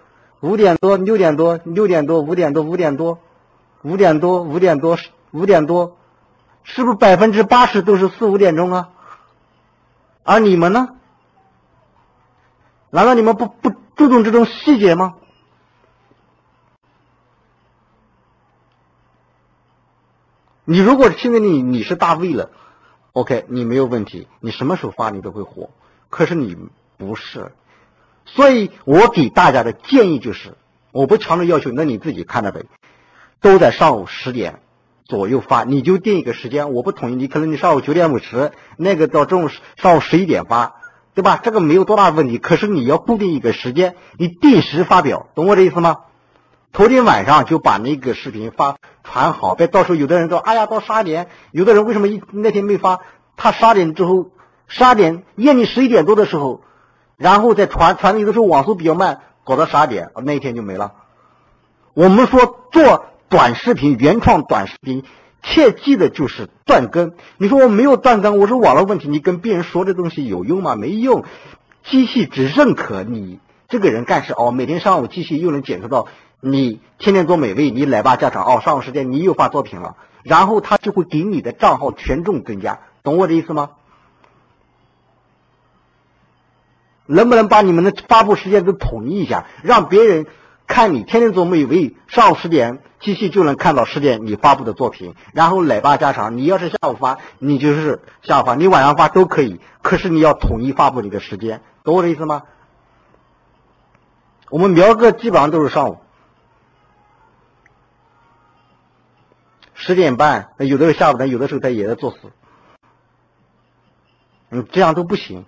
[0.40, 3.18] 五点多六点多六点多五点多五点多。
[3.84, 4.96] 五点多，五点多，
[5.30, 5.98] 五点多，
[6.62, 8.88] 是不是百分之八十都是四五点钟啊？
[10.22, 10.96] 而你们呢？
[12.88, 15.16] 难道你们不不注重这种细节吗？
[20.64, 22.50] 你如果现在你你是大 V 了
[23.12, 25.68] ，OK，你没有问题，你什么时候发你都会火。
[26.08, 26.56] 可是你
[26.96, 27.52] 不是，
[28.26, 30.54] 所以我给大家的建议就是，
[30.92, 32.64] 我不强制要求，那你自己看着呗。
[33.40, 34.60] 都在上午十点
[35.04, 36.72] 左右发，你就定一个时间。
[36.72, 40.76] 我不同意，你可能你上午九点五十，那个到中午上午十一点发，
[41.14, 41.38] 对吧？
[41.42, 42.38] 这个没有多大问题。
[42.38, 45.96] 可是你要固定一个时间，你定时发表，懂我这意思吗？
[46.72, 53.00] 头天晚上就把那个视频发传好，别到时候有的人说，哎呀，到十二点，有的人为什么一那天没发？
[53.36, 54.30] 他十二点之后，
[54.66, 56.62] 十二点夜里十一点多的时候，
[57.24, 60.92] 然后再传传，递的时候网速比较慢，搞到十二点，那一天就没了。
[61.94, 65.04] 我们说做短视频，原创短视频，
[65.42, 67.14] 切记的就是断更。
[67.38, 70.76] 你说我没有断更，我是网络问题，你跟别人说这东西有用吗？
[70.76, 71.24] 没用，
[71.82, 76.06] 机器只认可你这个人干事哦，每天上午机器又能检测到。
[76.42, 83.70] 你天天做美味，你奶爸家长哦，上午时间你又发作品了，然后他就会给你的账号权重增加，懂我的意思吗？
[87.06, 90.26] 能不能把你们的发布时间都统一一下，让别人
[90.66, 102.42] 看你天天做美味，上午十点机器就能看到十点你发布的作品，然后奶爸加长，你要是下午发，你就是下午发，你晚上发都可以，可是你要统一发布你的时间，懂我的意思吗？
[104.50, 105.98] 我们苗哥基本上都是上午。
[109.74, 112.16] 十点半，有的时候下午的，有的时候他也在作死。
[114.50, 115.44] 嗯，这样都不行。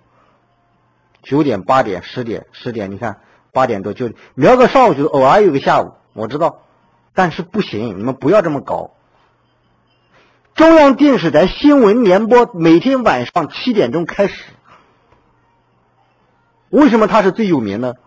[1.27, 3.17] 九点、八点、十点、十点，你看
[3.51, 6.61] 八点多就瞄个上午，就偶尔有个下午，我知道，
[7.13, 8.91] 但是不行，你们不要这么搞。
[10.55, 14.45] 中央电视台新闻联播每天晚上七点钟开始，
[16.69, 17.97] 为什么它是最有名的？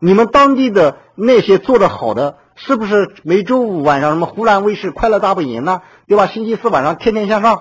[0.00, 2.38] 你们当地的那些做的好的。
[2.60, 5.80] 是不是每周五晚上什么湖南卫视《快乐大本营》呢？
[6.08, 6.26] 对吧？
[6.26, 7.56] 星期四晚上《天天向上》，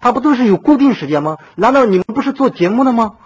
[0.00, 1.36] 它不都是有固定时间吗？
[1.56, 3.16] 难道你们不是做节目的吗？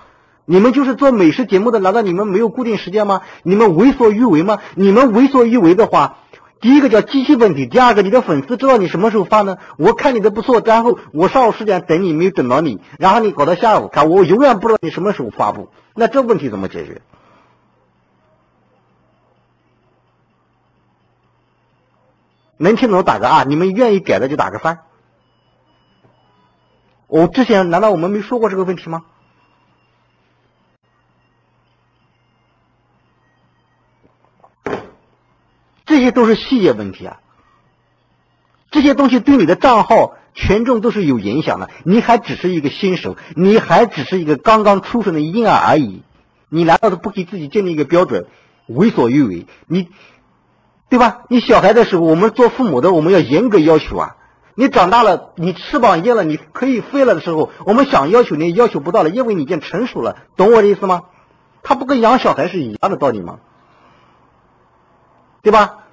[0.47, 3.23] 你们就是做美食节目的，难道你们没有固定时间吗？
[3.43, 4.59] 你们为所欲为吗？
[4.75, 6.19] 你们为所欲为的话，
[6.61, 9.57] 第一个叫机器问题，第二个你的粉丝知道你什么时候发呢？
[9.79, 17.01] 我看你的不错，然后我上午十点等你没有等到你，然后你搞到下午看，我永远不知道你什么时候发布，那这问题怎么解决？
[22.57, 24.81] 能听懂打个二，你们愿意改的就打个三。
[27.07, 29.05] 我之前难道我们没说过这个问题吗？
[35.95, 37.21] 这些都是细节问题啊，
[38.73, 41.71] 这些东西对你的账号权重都是有影响的。
[41.85, 46.03] 你还只是一个新手，你还只是一个刚刚出生的婴儿而已，
[46.49, 48.27] 你难道都不给自己建立一个标准，
[48.67, 49.47] 为所欲为？
[49.69, 49.89] 你。
[50.89, 51.23] 对吧？
[51.29, 54.17] 你小孩的时候，我们做父母的，我们要严格要求啊。
[54.57, 61.03] 你长大了，你翅膀硬了，你可以飞了的时候，我们想要求你，要求不到了，因为你已经成熟了，懂我的意思吗？
[61.63, 63.39] 他不跟养小孩是一样的道理吗？
[65.43, 65.84] 对吧？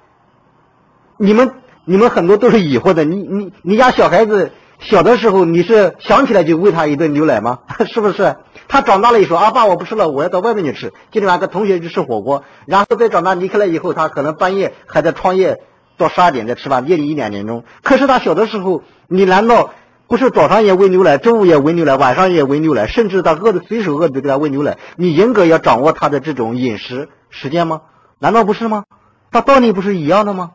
[1.24, 1.52] 你们
[1.84, 4.50] 你们很多都是疑惑的，你你你家小孩子。
[4.80, 7.60] 小的时候，你是想起来就喂他一顿牛奶吗？
[7.86, 8.34] 是不是？
[8.66, 10.92] 他长大了以后，阿爸我不吃了，我要到外面去吃。
[11.12, 15.62] 今天晚上跟同学去吃火锅，然后再长大离开了以后，他可能半夜还在创业，
[15.96, 17.62] 到十二点再吃饭，夜里一两点钟。
[17.84, 19.70] 可是他小的时候，你难道
[20.08, 24.78] 不是早上也喂牛奶，中午也喂牛奶，晚上也喂牛奶，甚至他饿的随手饿的给他喂牛奶？
[24.96, 27.82] 你严格要掌握他的这种饮食时间吗？
[28.18, 28.82] 难道不是吗？
[29.30, 30.50] 他道理不是一样的吗？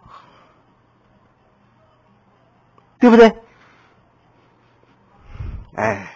[3.00, 3.36] 对不对？
[5.76, 6.14] 哎，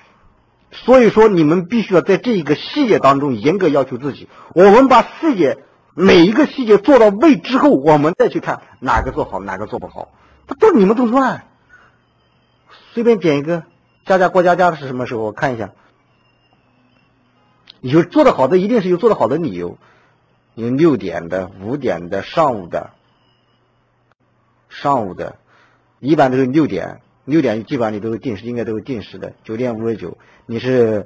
[0.72, 4.28] 所以说你们必须要在这一个细节当中严格要求自己。
[4.56, 5.60] 我们把细节
[5.94, 10.10] 每一个细节做到位之后，我们再去看哪个做好，哪个做不好，
[10.48, 11.46] 他都你们都乱。
[12.94, 13.64] 随便点一个，
[14.06, 15.22] 家家过家家是什么时候？
[15.22, 15.72] 我看一下，
[17.82, 19.78] 有做的好的，一定是有做的好的理由。
[20.56, 22.92] 有六点的、五点的、上午的、
[24.68, 25.38] 上午的，
[26.02, 27.00] 一般都是六点。
[27.24, 29.34] 六点基本上你都是定时，应该都是定时的。
[29.44, 31.06] 九点五十九，你是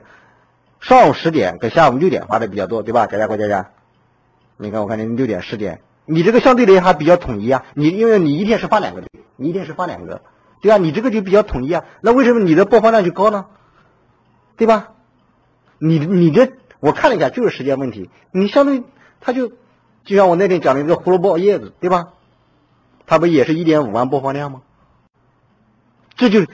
[0.79, 3.05] 上午十点跟下午六点发的比较多，对吧？
[3.05, 3.71] 佳佳过佳佳，
[4.55, 7.65] 你看我看你六点十点，你这个相对的还比较统一啊。
[7.73, 9.03] 你因为你一天是发两个，
[9.36, 10.21] 你一天是发两个，
[10.62, 11.84] 对啊，你这个就比较统一啊。
[11.99, 13.47] 那为什么你的播放量就高呢？
[14.55, 14.93] 对吧？
[15.77, 18.10] 你你这我看了一下，就是时间问题。
[18.31, 18.84] 你相对
[19.19, 19.49] 他就
[20.05, 22.13] 就像我那天讲的一个胡萝卜叶子，对吧？
[23.05, 24.62] 它不也是一点五万播放量吗？
[26.15, 26.45] 这就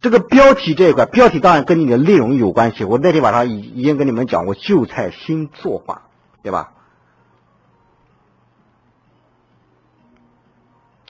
[0.00, 2.84] 这个标题这一块，标题当然跟你的内容有关系。
[2.84, 6.08] 我那天晚上已已经跟你们讲过旧菜新做法，
[6.42, 6.72] 对吧？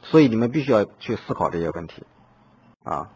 [0.03, 2.03] 所以你们必须要去思考这些问题
[2.85, 3.09] 啊。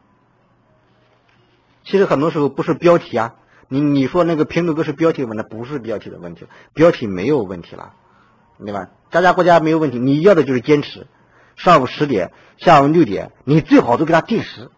[1.84, 3.34] 其实很多时候不是标题啊，
[3.68, 7.92] 你你说那个评论哥是标题的问题，不是标题的问题，标题没有问题了，
[8.58, 8.88] 对吧？
[9.10, 11.06] 家家国家没有问题，你要的就是坚持。
[11.56, 14.70] 上午十点，下午六点，你最好都给他定时。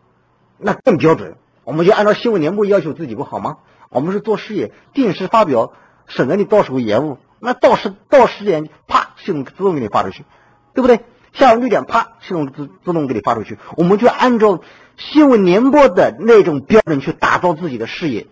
[0.57, 3.59] 那更标准，我们就按照新闻联播要求自己不好吗？
[3.91, 5.73] 我们是做事业，定时发表，
[6.07, 7.19] 省得你到时候延误。
[7.41, 10.25] 那到十到十点，啪，系统自动给你发出去，
[10.73, 11.01] 对不对？
[11.33, 13.59] 下午六点，啪，系统自自动给你发出去。
[13.77, 14.61] 我们就按照
[14.97, 18.27] 新闻联播的那种标准去打造自己的事业，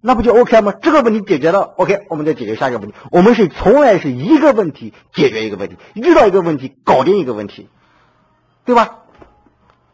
[0.00, 0.72] 那不就 OK 吗？
[0.80, 2.94] 这个问题解决了，OK，我们再解决下一个问题。
[3.10, 7.68] 我们是从来是一个问题解决一个问题，遇到一个问题搞定一个问题，
[8.64, 8.98] 对吧？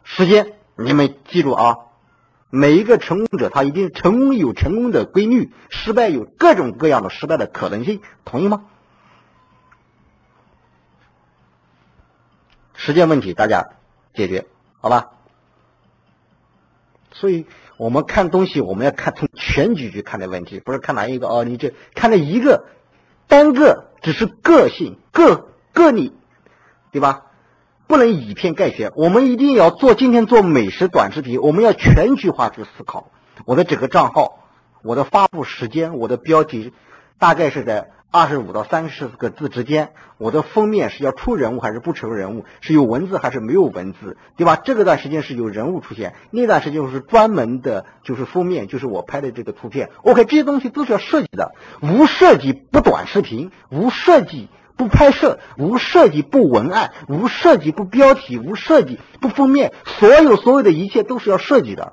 [0.03, 0.55] 时间。
[0.77, 1.77] 你们记住啊，
[2.51, 8.65] 每一个成功者他一定成功有成功的规律，失败有各种各样的失败的可能性，同意吗？
[12.75, 13.71] 时间问题大家
[14.15, 14.47] 解决
[14.81, 15.13] 好吧？
[17.15, 17.47] 所以
[17.79, 22.67] 我们看东西，我们要看从全局去看的问题，不是看哪一个哦，你这看那一个
[23.29, 26.13] 单个只是个性个个例，
[26.93, 27.23] 对吧？
[27.87, 29.95] 不能以偏概全，我们一定要做。
[29.95, 33.11] 今天做美食短视频，我们要全局化去思考。
[33.45, 34.39] 我的整个账号，
[34.83, 36.73] 我的发布时间，我的标题
[37.19, 39.91] 大概是在二十五到三十个字之间。
[40.19, 42.45] 我的封面是要出人物还是不出人物？
[42.61, 44.17] 是有文字还是没有文字？
[44.37, 44.55] 对吧？
[44.55, 49.91] 这个段时间是有人物出现，那段时间是专门的，就是封面，就是我拍的这个图片。
[50.05, 54.49] OK，这些东西都是要设计的，无设计不短视频，无设计。
[54.77, 61.93] 不拍摄，无设计，不文案，无设计，不标题，无设计，不封面，所有所有的一切都是要设计的。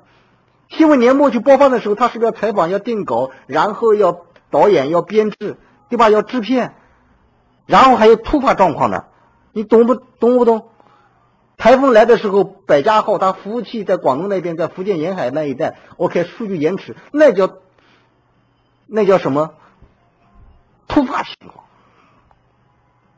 [0.68, 5.58] 新闻联播去播放的时候，他是不是要采访，要定稿，然后要导演，要编制，
[5.92, 6.08] 对吧？
[6.08, 6.72] 要制片，
[7.66, 9.04] 然后还有突发状况的，
[9.52, 10.68] 你懂不懂不懂？
[11.58, 17.58] 台风来的时候，百家号它服务器在广东那边，在福建沿海那一带，OK，数据延迟，那叫
[18.86, 19.52] 那叫什么？
[20.88, 21.66] 突发情况。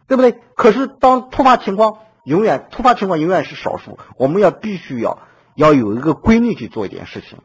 [0.08, 0.38] 对不对？
[0.56, 5.20] 可是当突发情况永远突发情况永远是少数，我们要必须要
[5.54, 7.38] 要有一个规律去做一点事情。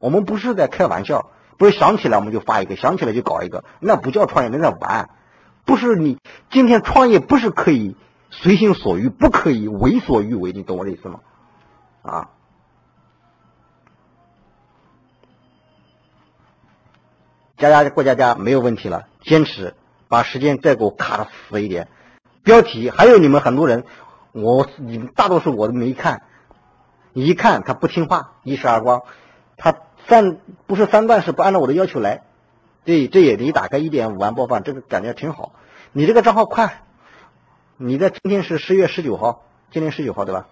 [0.00, 5.10] 我们不是在开玩笑，不是想起来我们就发一个，想起来就搞一个，那不叫创业，那叫玩。
[5.64, 6.18] 不是你
[6.50, 7.96] 今天创业不是可以
[8.30, 11.20] 随心所欲，不可以为所欲为，你懂我的意思吗？
[12.02, 12.28] 啊，
[17.56, 19.74] 家家过家家没有问题了，坚持
[20.08, 21.88] 把时间再给我卡的死一点。
[22.44, 23.84] 标题还有你们很多人，
[24.30, 26.22] 我你们大多数我都没看，
[27.12, 29.02] 一看他不听话，一时耳光，
[29.56, 29.74] 他
[30.08, 32.22] 三不是三段式不按照我的要求来，
[32.84, 35.52] 对，这也你打开一点五万播放，这个感觉挺好。
[35.92, 36.82] 你这个账号快，
[37.76, 40.46] 你的今天是十月十九号，今天十九号对吧？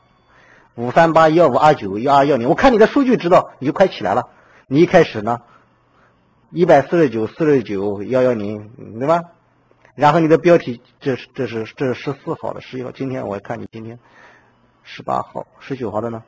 [0.75, 4.29] 五三八幺五二九幺二幺零，我看你的数据知道你就快起来了。
[4.67, 5.43] 你一开始呢，
[6.51, 9.23] 一百四十九四十九幺幺零，对吧？
[9.95, 14.01] 然后你的标题，这是这是这是十四号的十一号，今天我看你今天
[14.83, 16.25] 十八号十九号的呢。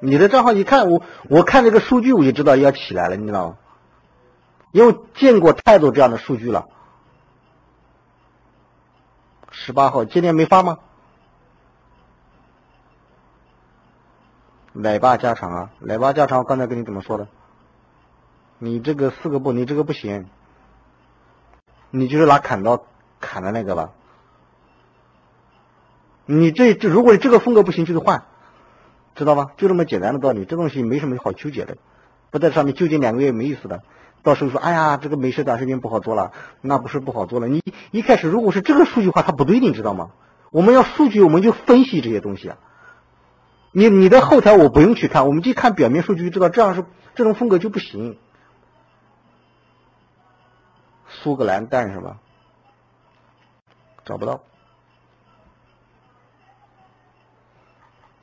[0.00, 3.58] 你的账号一看我我看这个数据我就知道要起来了，你知道吗？
[4.70, 6.66] 因为见过太多这样的数据了。
[9.50, 10.78] 十八号今天没发吗？
[14.72, 17.26] 奶爸家常啊，奶爸家常，刚才跟你怎么说的？
[18.58, 20.28] 你这个四个不，你这个不行，
[21.90, 22.84] 你就是拿砍刀
[23.18, 23.90] 砍的那个吧？
[26.26, 28.24] 你这这，如果这个风格不行，就是换，
[29.18, 29.50] 知道吧？
[29.56, 31.76] 就这么简单的道理，这东西没什么好纠结的，
[32.30, 33.82] 不在上面纠结两个月没意思的。
[34.22, 37.48] 到时候说，哎呀，这个美食短视频不好做了，那不是不好做了。
[37.48, 40.10] 你一开始如果是这个数据的话，它不对，你知道吗？
[40.52, 42.58] 我们要数据，我们就分析这些东西啊。
[43.72, 46.84] 你你的后台我不用去看，我们就看表面数据就知道，这样是
[47.16, 48.16] 这种风格就不行。
[51.08, 52.18] 苏格兰蛋是吧？
[54.04, 54.42] 找不到。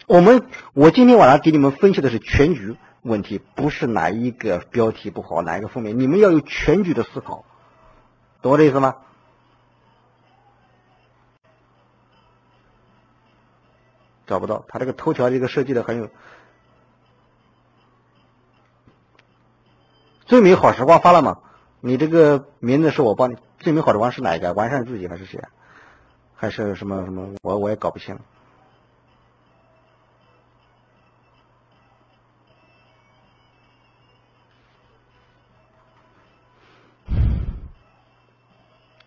[0.08, 7.44] 我们我今天晚上给你们分析的是全局问题，不是哪一个标题不好，哪一个负面，你们要有全局的思考，
[8.42, 8.98] 懂我的意思吗？
[14.28, 16.10] 找不到，他这个头条这个设计的很有。
[20.26, 21.40] 最美好时光发了吗？
[21.80, 24.54] 你这个名字是我帮你，最美好的王是哪一个？
[24.54, 25.44] 完善自己还是谁？
[26.36, 27.36] 还是什么什么？
[27.42, 28.20] 我我也搞不清。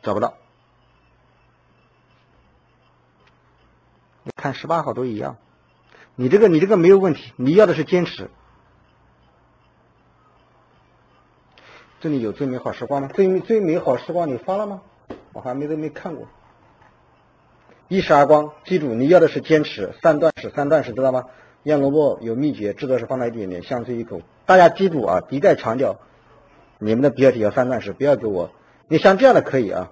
[0.08, 0.38] 找不到。
[4.22, 5.36] 你看十八号都一样。
[6.14, 8.30] 你这个你这个没有问题，你要的是坚持。
[12.00, 13.08] 这里有最美好时光吗？
[13.12, 14.80] 最最美好时光你发了吗？
[15.34, 16.26] 我还没都没看过。
[17.88, 19.92] 一时而光，记住你要的是坚持。
[20.00, 21.24] 三段式，三段式知道吗？
[21.64, 24.22] 腌萝卜有秘诀，制作是放在一点点，香脆一口。
[24.46, 26.00] 大家记住啊，一再强调，
[26.78, 28.50] 你们的标题要三段式，不要给我。
[28.88, 29.90] 你像这样的可以啊，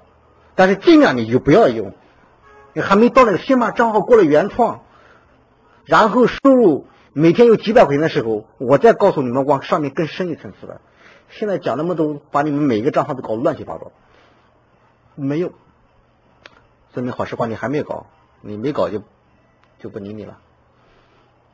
[0.57, 1.93] 但是尽量你就不要用。
[2.73, 4.83] 你还没到那个先把账号过了原创，
[5.85, 10.81] 然后收入每天有几百块钱的时候，我再告诉你们往上面更深一层次的。
[11.31, 13.93] 现在讲那么多，把你们每一个账号都搞乱七八糟，
[15.15, 15.53] 没有，
[16.93, 18.07] 说明好时光你还没搞，
[18.43, 19.03] 你没搞就
[19.79, 20.39] 就不理你了。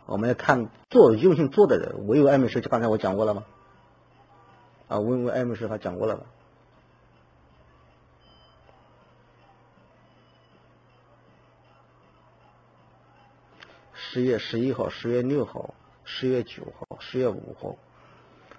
[0.06, 3.44] 我们要看做用心做的人，我有爱美师，刚才我讲过了吗？
[4.88, 6.24] 啊，问问爱美师，他讲过了吧？
[14.12, 15.72] 十月十一号、十月六号、
[16.04, 17.76] 十月九号、十月五号。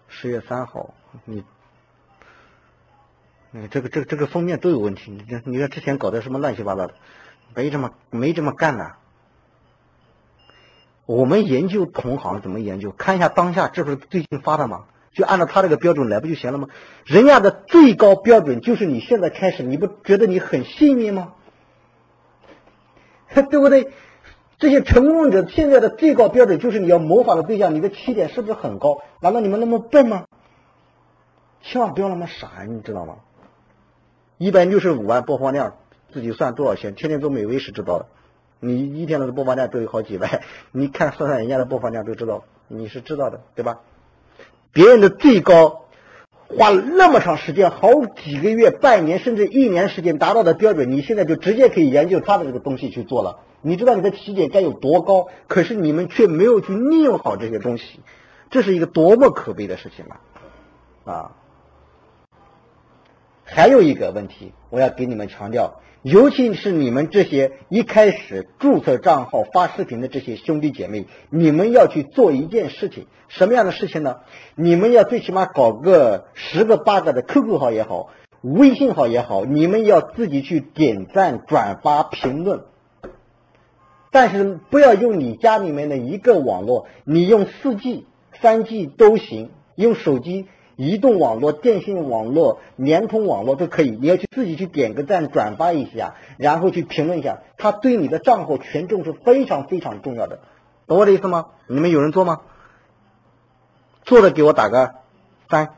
[0.08, 0.96] 十月三号，
[1.26, 1.44] 你，
[3.52, 5.12] 你，这个这个这个封面都有问题。
[5.12, 6.96] 你这你看之前搞的什么乱七八糟的，
[7.54, 8.94] 没这么没这么干的。
[11.06, 12.90] 我们研究同行怎么研究？
[12.92, 14.86] 看一下当下这不是最近发的吗？
[15.12, 16.68] 就按照他这个标准来不就行了吗？
[17.06, 21.36] 人家的最高标准就是你现在开始，你不觉得你很幸运吗？
[23.52, 23.92] 对不对？
[24.60, 29.02] 这些成功者现在的最高标准就是你要模仿的对象，你的起点是不是很高？
[29.20, 30.26] 难道你们那么笨吗？
[31.62, 33.18] 千万不要那么傻，你知道吗？
[34.38, 35.76] 一百六十五万播放量，
[36.12, 36.96] 自己算多少钱？
[36.96, 38.06] 天天做美味是知道的。
[38.60, 40.42] 你一天的播放量都有好几万，
[40.72, 43.80] 你看算算人家的播放量就知道，你是知道的，对吧？
[44.72, 45.86] 别人的最高。
[46.58, 53.40] 花了那么长时间，好几个月、半年甚至一年时间达到的标准，你现在就直接可以研究他的这个东西去做了。
[53.62, 58.00] 你知道你的起点该有多高，可是你们却没有去利用好这些东西，
[58.50, 60.20] 这是一个多么可悲的事情啊！
[61.06, 61.32] 啊，
[63.56, 65.80] 还有一个问题，我要给你们强调。
[66.02, 74.18] 尤其是你们这些一开始注册账号发视频的这些兄弟姐妹，你们要去做一件事情，什么样的事情呢？
[74.56, 78.10] 你们要最起码搞个十个八个的 QQ 号也好，
[78.42, 82.64] 微信号也好，你们要自己去点赞、转发、评论。
[84.10, 88.08] 但是不要用你家里面的一个网络，你用四 G、
[88.42, 90.48] 三 G 都行，用手机。
[90.76, 100.40] 移动网络、电信网络、联通网络都可以，你要去自己去点个赞、转发一下，然后去评论一下，它对你的账号权重是非常非常重要的，
[100.88, 101.48] 懂我的意思吗？
[101.68, 102.42] 你们有人做吗？
[104.04, 104.96] 做的给我打个
[105.50, 105.70] 三。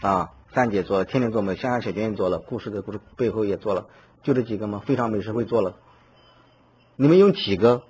[0.00, 1.54] 啊，三姐做了，天天做没？
[1.54, 3.86] 香香小娟也做了，故事的故事背后也做了，
[4.22, 4.82] 就这几个吗？
[4.84, 5.76] 非常美食会做了。
[6.96, 7.82] 你们有几个？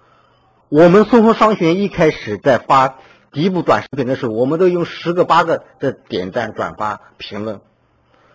[0.68, 2.96] 我们搜狐商学院一开始在发
[3.32, 7.60] 第一部短视频的时候，我们都用十个八个的点赞、转发、评论。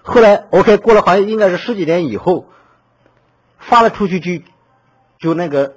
[0.03, 2.45] 后来，OK，过了好像应该是十几年以后，
[3.57, 4.43] 发了出去就
[5.19, 5.75] 就那个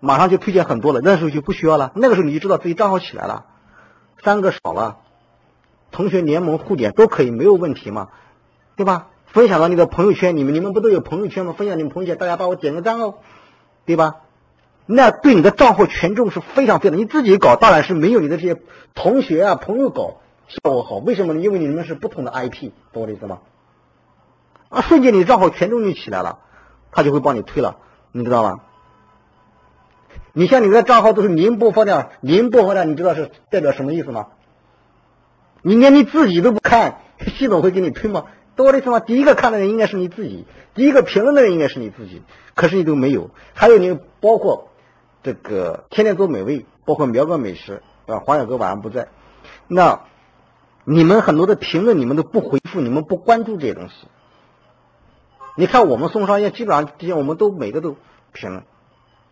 [0.00, 1.00] 马上就推荐很多了。
[1.02, 1.92] 那时候就不需要了。
[1.94, 3.44] 那个时候你就知道自己账号起来了，
[4.24, 4.98] 三个少了，
[5.92, 8.08] 同学联盟互点都可以，没有问题嘛，
[8.74, 9.08] 对吧？
[9.26, 11.52] 分享到你的朋友圈你们，你们不都有朋友圈吗？
[11.52, 13.16] 分享你们朋友圈，大家帮我点个赞哦。
[13.86, 14.16] 对吧？
[14.84, 16.98] 那对你的账号权重是非常非常。
[16.98, 18.60] 你自己搞当然是没有你的这些
[18.94, 20.96] 同学啊朋友搞效果好。
[20.98, 21.40] 为什么呢？
[21.40, 23.38] 因为你们是不同的 IP，懂我的意思吗？
[24.68, 26.38] 啊，瞬间你账号权重就起来了，
[26.92, 27.78] 他就会帮你推了，
[28.12, 28.60] 你知道吗？
[30.32, 34.28] 你像你的账号都是零播放量，零播放量，你知道是代表什么意思吗？
[35.62, 36.98] 你连你自己都不看，
[37.36, 38.26] 系统会给你推吗？
[38.56, 38.98] 多的意思吗？
[39.00, 42.22] 第一个看的人应该是你自己，第一个评论的人应该是你自己，
[42.54, 43.30] 可是你都没有。
[43.54, 44.70] 还有你包括
[45.22, 49.08] 这个天天做美味，包括苗哥美食啊，黄小哥晚上不在，
[49.68, 50.00] 那
[50.84, 53.94] 你们很多的评论你们都不回复，你们不关注这些东西。
[55.54, 57.96] 你看我们送商业基本上这些我们都每个都
[58.32, 58.64] 评论，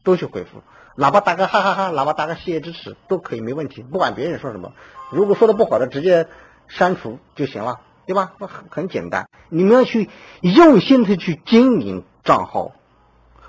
[0.03, 0.63] 都去回复，
[0.97, 4.73] 哪怕打个哈哈哈，哪怕打个谢谢支持都可以没问题，不管别人说什么，
[5.11, 6.29] 如果说的不好的直接
[6.69, 7.81] 删除就行了。
[8.07, 8.35] 对吧？
[8.39, 12.73] 那很很简单，你们要去用心的去经营账号，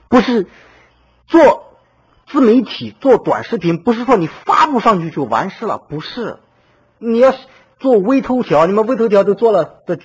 [0.07, 0.47] 不是
[1.27, 1.77] 做
[2.27, 6.37] 自媒体做短视频，不是说你发布上去就完事了，不是。
[6.97, 7.33] 你要
[7.79, 9.99] 做微头条，你们微头条都做了的，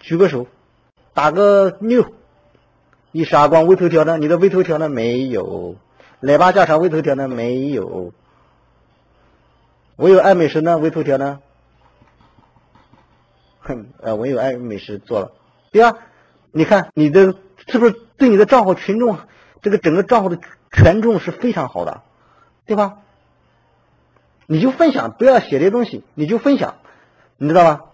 [0.00, 0.46] 举个手，
[1.14, 2.12] 打个六。
[3.10, 4.18] 你傻光微头条呢？
[4.18, 4.88] 你的微头条呢？
[4.88, 5.76] 没有。
[6.20, 7.28] 奶爸家常微头条呢？
[7.28, 8.12] 没有。
[9.96, 10.78] 我有爱美食呢？
[10.78, 11.40] 微头条呢？
[13.68, 15.32] 哼，呃，我有爱美食做了。
[15.70, 15.98] 对啊，
[16.50, 17.34] 你看你的
[17.66, 19.18] 是不是对你的账号群众，
[19.60, 20.38] 这个整个账号的
[20.72, 22.02] 权重是非常好的，
[22.64, 22.98] 对吧？
[24.46, 26.76] 你就分享，不要写这些东西，你就分享，
[27.36, 27.84] 你知道吧？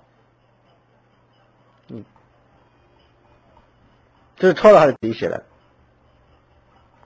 [1.88, 2.04] 嗯，
[4.36, 5.44] 这是抄的还是自己写的？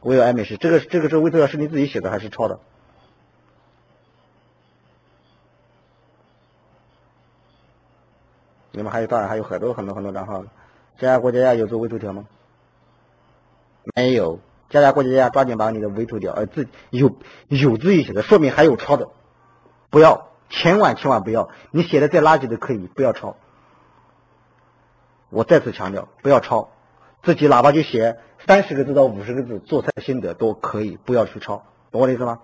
[0.00, 2.60] 我有爱美食，这个这个是微头条是你自己写的还是抄的？
[8.78, 10.44] 你们还有当然还有很多很多很多账号，
[10.98, 12.26] 佳佳过家家有做微头条吗？
[13.96, 14.38] 没有，
[14.70, 17.16] 佳佳过家家抓紧把你的微头条呃自有
[17.48, 19.08] 有自己写的，说明还有抄的。
[19.90, 21.48] 不要，千万千万不要！
[21.72, 23.34] 你写的再垃圾都可以，不要抄。
[25.30, 26.68] 我再次强调，不要抄。
[27.24, 32.38] 自己哪怕就写三十个字到五十个字做菜心得都可以，不要去抄，懂我的意思吗？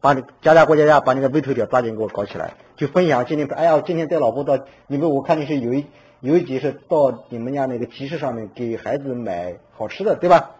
[0.00, 3.46] 把你家家过家家把你的微头条抓紧给我搞起来，就分享今天。
[3.48, 5.86] 哎呀，今天带老婆到你们，我看你是有一
[6.20, 10.56] 有一集是到你们家那个集市上面给孩子买好吃的，对吧？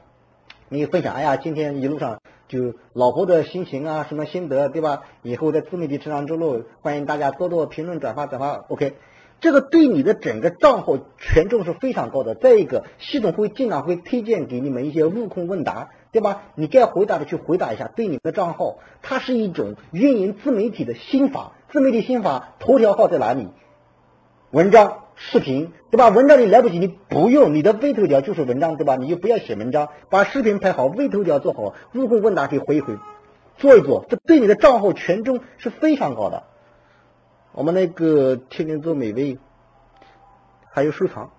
[0.68, 2.18] 你分享，哎呀，今天一路上。
[2.48, 5.02] 就老婆的心情啊，什么心得，对吧？
[5.22, 8.52] 以后在自媒体成长之路，欢迎大家多多评论、转发、转发。
[8.68, 8.94] OK，
[9.40, 12.36] 这个对你的整个账号权重是非常高的。
[12.36, 16.42] 再一个，系统会经常会推荐给你们一些悟空问答，对吧？
[16.54, 17.88] 你该回答的去回答一下。
[17.88, 21.52] 对你的账号，它是一种运营自媒体的心法。
[21.70, 23.48] 自媒体心法，头条号在哪里？
[24.50, 25.02] 文章。
[25.18, 26.10] 视频对吧？
[26.10, 28.96] 文章你来不及，你不用你的微头条就是文章对吧？
[28.96, 32.98] 你就不要写文章，把视频拍好，微头条做好，入户问答可以回一回，
[33.56, 36.44] 做一做，这对你的账号权重是非常高的。
[37.52, 39.38] 我们那个天天做美味，
[40.70, 41.30] 还有收藏，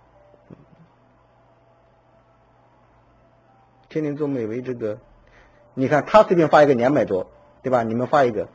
[3.89, 4.99] 天天做美味这个，
[5.73, 7.31] 你看他随便发一个两百多，
[7.63, 7.83] 对吧？
[7.83, 8.49] 你们发一个，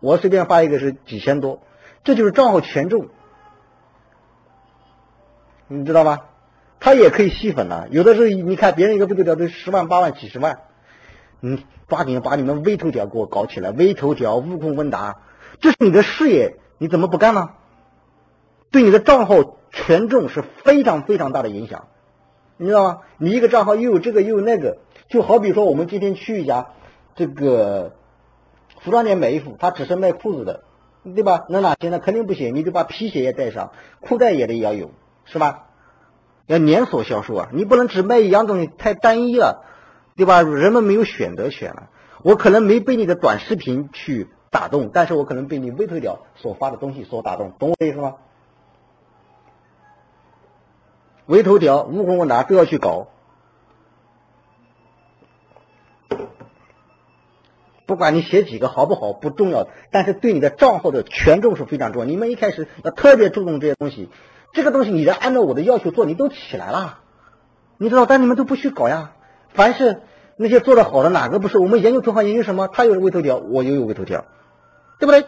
[0.00, 1.60] 我随便发一个是几千多，
[2.04, 3.08] 这就是账号权重。
[5.68, 6.18] 你知道吗？
[6.80, 7.86] 他也可以吸粉啊。
[7.90, 10.58] 有的时候你看别人一个微头条都十万、八万、几十万，
[11.38, 13.70] 你抓紧把你们微头条给我搞起来。
[13.70, 15.22] 微头条、悟空问答，
[15.60, 17.50] 这是你的事业，你怎么不干呢？
[18.72, 21.86] 对你的账号权重是非常非常大的影响，
[22.62, 23.00] 你知道吗？
[23.18, 26.68] 你一个账号又有这个又有那个，就好比说我们今天去一家
[27.16, 27.92] 这个
[28.80, 30.62] 服装店买衣服，他只是卖裤子的，
[31.02, 31.44] 对吧？
[31.48, 31.90] 那哪行？
[31.90, 34.92] 那肯定不行，你就把皮鞋也带上，裤带也得要有。
[35.24, 35.66] 是吧？
[36.46, 37.48] 要连锁销售啊！
[37.52, 39.64] 你不能只卖一样东西，太单一了，
[40.16, 40.42] 对吧？
[40.42, 41.90] 人们没有选择权了。
[42.22, 48.14] 我可能没被你的短视频去打动，但是我可能被你微头条所发的东西所打动，懂我的意思吗？
[51.32, 53.06] 微头条、悟空问答都要去搞，
[57.86, 62.06] 不管你写几个好不好不重要，但是对你的账号的权重是非常重要。
[62.06, 64.10] 你们一开始要特别注重这些东西。
[64.52, 66.98] 这个东西，你得按照我的要求做，你都起来了，
[67.78, 68.04] 你知道？
[68.04, 69.12] 但你们都不去搞呀。
[69.54, 70.02] 凡是
[70.36, 71.56] 那些做的好的，哪个不是？
[71.56, 72.68] 我们研究同行研究什么？
[72.68, 74.26] 他有微头条，我也有微头条，
[74.98, 75.24] 对不对？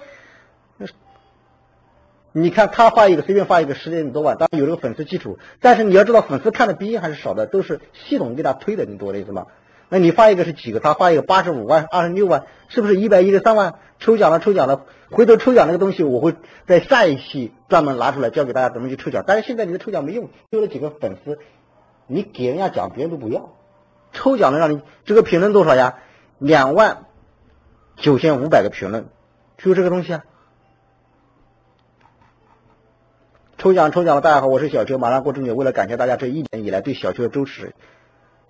[2.36, 9.46] 你看他发一个，随便发一个十点多万，当然有这个粉丝基础，但是你要知道，粉丝看的比还是少的，都是系统给他推的，你懂我的意思吗？
[9.88, 10.80] 那你发一个是几个？
[10.80, 13.74] 他发一个八十五万、二十六万，是不是一百一十三万？
[14.00, 16.34] 抽奖了，抽奖了，回头抽奖那个东西，我会
[16.66, 19.22] 在下一期专门拿出来教给大家怎么去抽奖。
[19.24, 21.38] 但是现在你的抽奖没用，丢了几个粉丝，
[22.08, 23.54] 你给人家奖，别人都不要。
[24.12, 25.98] 抽奖能让你这个评论多少呀？
[26.38, 27.04] 两万
[27.94, 29.06] 九千五百个评论，
[29.56, 30.24] 就这个东西啊。
[33.64, 37.74] 抽奖抽奖了，大家好，我是小邱，马上过中秋，为了感谢大家这一年以来对小邱的支持。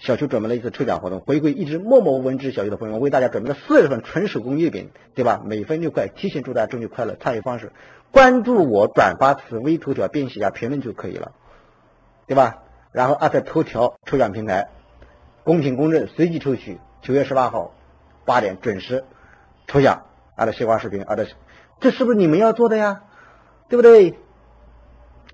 [0.00, 5.40] 小邱准备了一次抽奖活动，回归一直默默无闻支持小邱的朋友，为大家准备了四十份纯手工月饼，对吧？
[5.44, 7.14] 每份六块，提前祝大家中秋快乐。
[7.14, 7.70] 参与方式：
[8.10, 11.30] 关注我，转发此微头条，编写下评论就可以了，
[12.26, 12.64] 对吧？
[12.90, 14.66] 然后特头条抽奖平台，
[15.44, 16.80] 公平公正，随机抽取。
[17.02, 17.72] 九月十八号
[18.24, 19.04] 八点准时
[19.68, 21.24] 抽奖，阿特西瓜视频，阿特，
[21.78, 23.02] 这是不是你们要做的呀？
[23.68, 24.18] 对不对？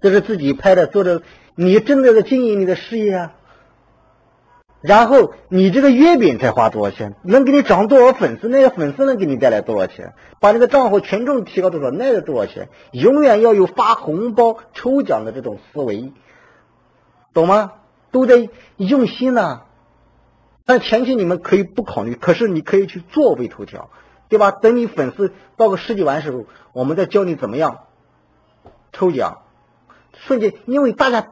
[0.01, 1.23] 这是自己拍的，做的，
[1.55, 3.33] 你真的在经营你的事业啊。
[4.81, 7.15] 然后你这个月饼才花多少钱？
[7.23, 8.49] 能给你涨多少粉丝？
[8.49, 10.15] 那些粉丝能给你带来多少钱？
[10.41, 11.91] 把这个账号权重提高多少？
[11.91, 12.71] 那是多少钱？
[12.93, 16.15] 永远要有发红包、抽奖的这种思维，
[17.35, 17.73] 懂吗？
[18.11, 18.49] 都在
[18.79, 19.63] 用心呢。
[20.65, 23.91] 但前期你们可以不考虑，可是你可以去做微头条，
[24.31, 24.51] 对吧？
[24.51, 27.81] 等你粉丝到个十几万时候，我们再教你怎么样
[28.93, 29.43] 抽奖，
[30.27, 31.29] 瞬间，因为大家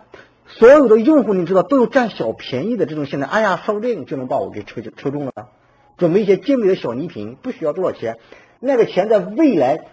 [0.47, 5.33] 所有的用户你知道都有占小便宜的这种现在，哎呀，刷这个就能把我给抽抽中了，
[5.99, 8.19] 准备一些精美的小礼品，不需要多少钱，
[8.59, 9.87] 那个钱在未来，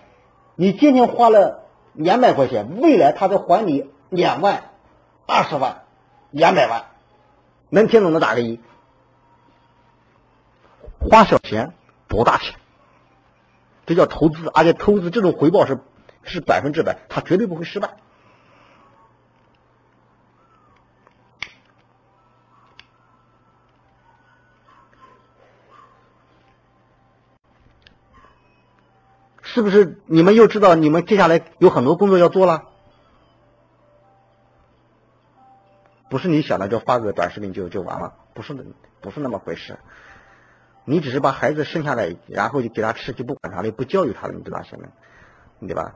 [0.56, 4.72] 你今天花了两百块钱，未来他再还你两万、
[5.28, 5.84] 二十万、
[6.32, 6.86] 两百万，
[7.70, 8.60] 能听懂的打个一。
[11.00, 11.74] 花小钱
[12.08, 12.56] 博大钱，
[13.86, 15.80] 这叫投资，而且投资这种回报是
[16.24, 17.98] 是百分之百，它绝对不会失败。
[29.56, 32.66] 是不是你们又知道你们接下来有很多工作要做了？
[36.10, 38.53] 不是你想的就发个短视频就就完了，不是
[38.99, 39.80] 不是那么回事。
[40.84, 44.89] 你只是把孩子生下来，然后就给他吃，就不管他了，不教育他了，你知道现在，
[45.66, 45.95] 对吧？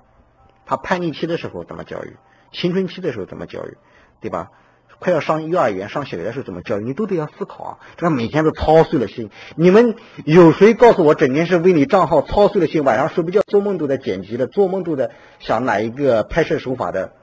[0.66, 2.16] 他叛逆期的时候怎么教育？
[2.54, 3.78] 青春期的时候怎么教育？
[4.22, 4.52] 对吧？
[5.00, 6.84] 快要上幼儿园、上小学的时候怎么教育？
[6.84, 7.80] 你都得要思考啊！
[7.96, 9.32] 这个每天都操碎了心。
[9.56, 9.96] 你们
[10.26, 17.14] 有谁告诉我，整天是为你账号操碎了心，晚上睡不觉，做梦都在剪辑的，做梦都在想哪一个拍摄手法的？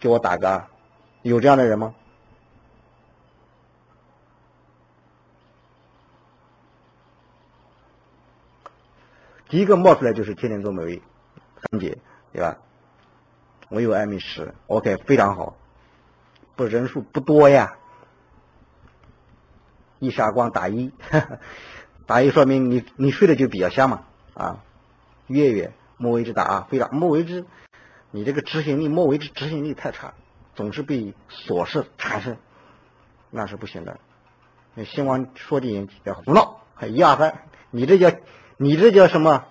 [0.00, 0.64] 给我打个，
[1.22, 1.94] 有这样的人吗？
[9.48, 11.02] 第一个冒出来就是天天做美味，
[11.70, 11.96] 三姐，
[12.32, 12.58] 对吧？
[13.70, 15.56] 我有艾米十，OK，非常好，
[16.56, 17.76] 不人数不多呀。
[19.98, 20.92] 一傻光打一，
[22.06, 24.62] 打一说明你你睡得就比较香嘛啊。
[25.26, 27.44] 月月莫为之打啊，非打莫为之，
[28.10, 30.14] 你这个执行力莫为之执行力太差，
[30.54, 32.36] 总是被琐事缠身，
[33.30, 33.98] 那是不行的。
[34.74, 38.10] 那希望说的人别胡闹，还一二三，你这叫。
[38.56, 39.46] 你这叫什么？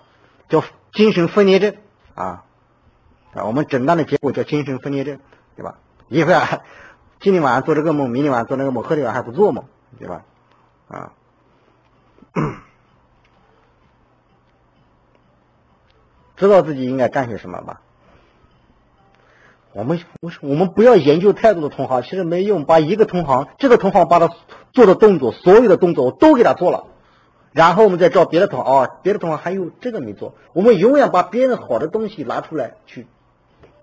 [0.48, 1.76] 叫精神分裂症
[2.14, 2.46] 啊！
[3.34, 5.20] 啊，我们诊断的结果叫精神分裂症，
[5.56, 5.78] 对吧？
[6.08, 6.62] 一会儿
[7.24, 9.64] 今天晚上做这个梦，明天晚上做那个梦，后天晚上还不做梦，
[9.98, 10.26] 对吧？
[10.88, 11.12] 啊，
[16.36, 17.80] 知道自己应该干些什么吧？
[19.72, 22.66] 我们我我们不要研究太多的同行，其实没用。
[22.66, 24.28] 把一个同行，这个同行把他
[24.74, 26.84] 做的动作，所有的动作我都给他做了。
[27.52, 33.06] 然后我们再找别的同啊，别的同行还有这个没做，我们永远把别人好的东西拿出来去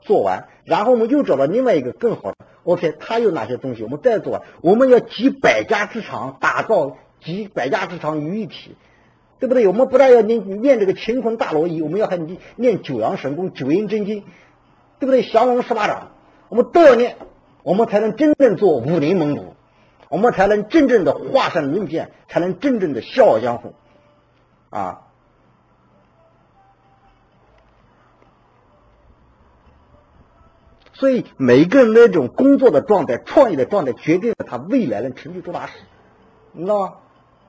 [0.02, 8.76] 做完，然后我们又找到另外一个更好的，OK，他有哪些东西，我们再做，我们要集百家之长，打造集百家之长于一体，
[9.39, 9.68] 对不对？
[9.68, 14.24] 我们不但要念念这个乾坤大挪移，我们要还念念九阳神功、九阴真经，
[14.99, 15.24] 对不对？
[15.24, 16.12] 降龙十八掌，
[16.49, 17.16] 我们都要念，
[17.64, 19.54] 我们才能真正做武林盟主。
[20.10, 23.74] 我们才能真正的华山论剑，才能真正的笑傲江湖，
[24.70, 25.08] 啊！
[31.02, 35.74] 所以每一个人那种工作的状态、创业的状态，决定了他未来能成就多大事，
[36.52, 36.93] 你知道吗？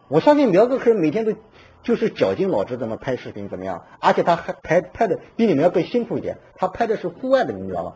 [0.08, 1.34] 我相信苗哥可能每天都
[1.82, 3.84] 就是绞尽脑汁怎么拍视频，怎么样？
[4.00, 7.92] 而且他还拍拍的比你们要更辛苦一点，他拍的是户外的，你知道吗？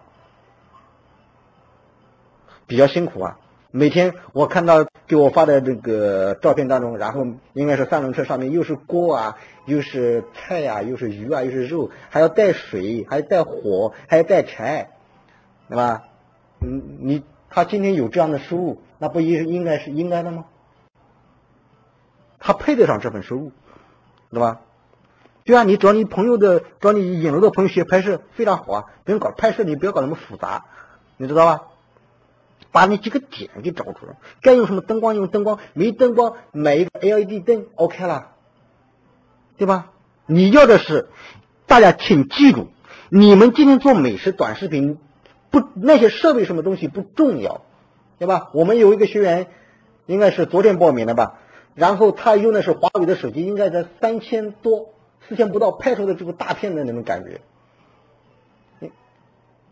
[2.67, 3.39] 比较辛苦啊。
[3.71, 14.91] 每天我看到给我发的这个照片当中，然后应该是三轮车上面又是锅啊，又是菜呀，又是鱼啊，又是肉，还要带水，还要带火，还要带柴，
[15.69, 16.05] 对吧？
[16.61, 20.45] 嗯，你他今天有这样的收入，那不应应该是应该的吗？
[22.39, 23.53] 他配得上这份收入，
[24.31, 24.61] 对吧？
[25.45, 30.65] 对啊，你找你朋友的，找你引流的朋友学拍摄非常好啊，不用搞拍摄，你不要搞那么复杂，
[31.17, 31.65] 你知道吧？
[32.73, 38.33] 把那几个点给找出来，该用什么灯光用灯光，没灯光买一个 LED 灯 OK 了，
[39.57, 39.93] 对吧？
[40.27, 41.09] 你要的是，
[41.67, 42.69] 大家请记住，
[43.09, 44.99] 你们今天做美食短视频，
[45.51, 47.63] 不那些设备什么东西不重要，
[48.19, 48.51] 对吧？
[48.53, 49.47] 我们有一个学员，
[50.07, 51.39] 应该是昨天报名的吧，
[51.75, 54.95] 然后他用的是华为的手机，应该在三千多、
[55.29, 57.41] 四千不到拍出的这个大片的那种感觉，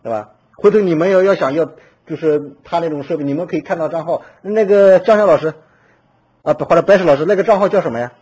[0.02, 0.32] 对吧？
[0.56, 1.70] 回头你们要要想要。
[2.06, 4.20] 就是他那种设备，你们可以看到账号。
[4.42, 5.54] 那个江晓老师
[6.42, 8.12] 啊，或者白石老师，那个账号叫什么呀？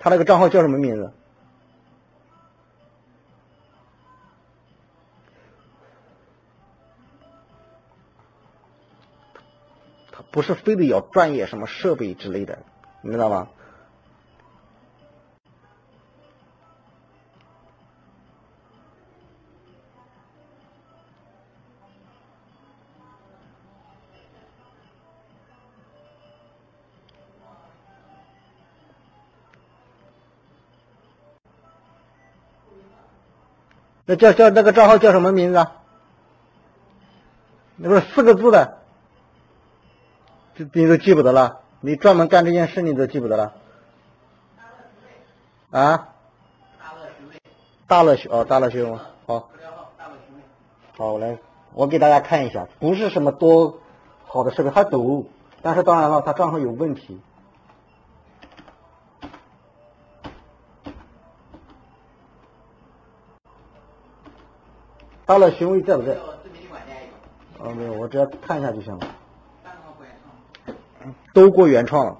[0.00, 1.12] 他那个账号叫什么名字？
[10.30, 12.58] 不是非得要专业什么设备之类的，
[13.02, 13.48] 你知道吗？
[34.08, 35.58] 那叫叫那个账号叫什么名字？
[35.58, 35.72] 啊？
[37.74, 38.85] 那不是四个字的。
[40.56, 41.60] 这你都记不得了？
[41.80, 43.52] 你专门干这件事，你都记不得了？
[45.70, 46.08] 啊？
[47.86, 49.50] 大乐学哦，大乐学问好。
[50.96, 51.38] 好，我来，
[51.74, 53.80] 我给大家看一下，不是什么多
[54.24, 55.26] 好的设备，它抖，
[55.60, 57.20] 但是当然了，它账号有问题。
[65.26, 66.16] 大乐学问在不在？
[67.58, 69.06] 哦，没有，我只要看一下就行了。
[71.32, 72.18] 都过原创了，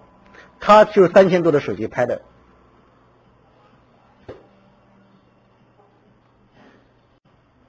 [0.60, 2.22] 他就是三千多的手机拍的。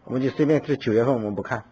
[0.04, 1.66] 我们就随便这九月份，我们不看。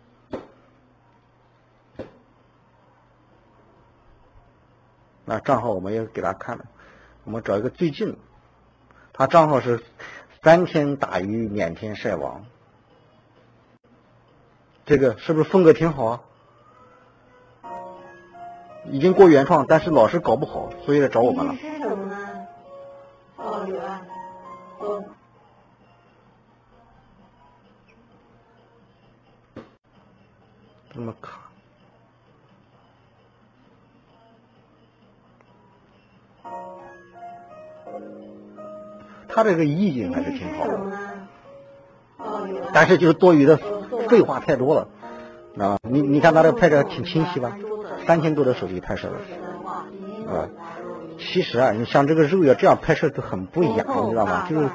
[5.23, 6.65] 那账号我们也给他看了，
[7.23, 8.17] 我们找一个最近，
[9.13, 9.83] 他账号是
[10.43, 12.45] 三天打鱼两天晒网，
[14.85, 16.21] 这个是不是风格挺好啊？
[18.91, 21.55] 已经过原创，但是老是搞不好，所以来找我们了。
[23.38, 24.01] 哦，有啊，
[24.79, 25.03] 哦。
[30.93, 31.41] 这么卡，
[39.27, 40.79] 他这个意境还是挺好的，
[42.73, 43.57] 但是就是多余的
[44.07, 44.88] 废话太多了，
[45.59, 47.57] 啊，你你看他这拍的挺清晰吧？
[48.05, 50.47] 三千多的手机拍摄的，啊。
[51.17, 54.45] 其实啊，你像这个肉要这样拍摄都很不雅，你知道吗？
[54.49, 54.69] 就是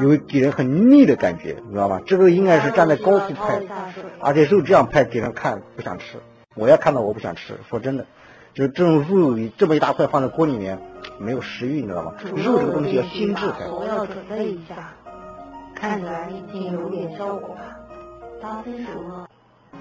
[0.00, 2.00] 有给人很腻的感觉，你知道吗？
[2.06, 3.60] 这个应该是站在高处拍，
[4.20, 6.18] 而且肉这样拍给人看不想吃。
[6.54, 8.06] 我要看到我不想吃，说真的，
[8.54, 10.78] 就是这种肉这么一大块放在锅里面，
[11.18, 12.14] 没有食欲，你知道吗？
[12.36, 13.66] 肉这个东西要精致才。
[13.68, 14.94] 我要准备一下，
[15.74, 19.28] 看起来已经有点效果了。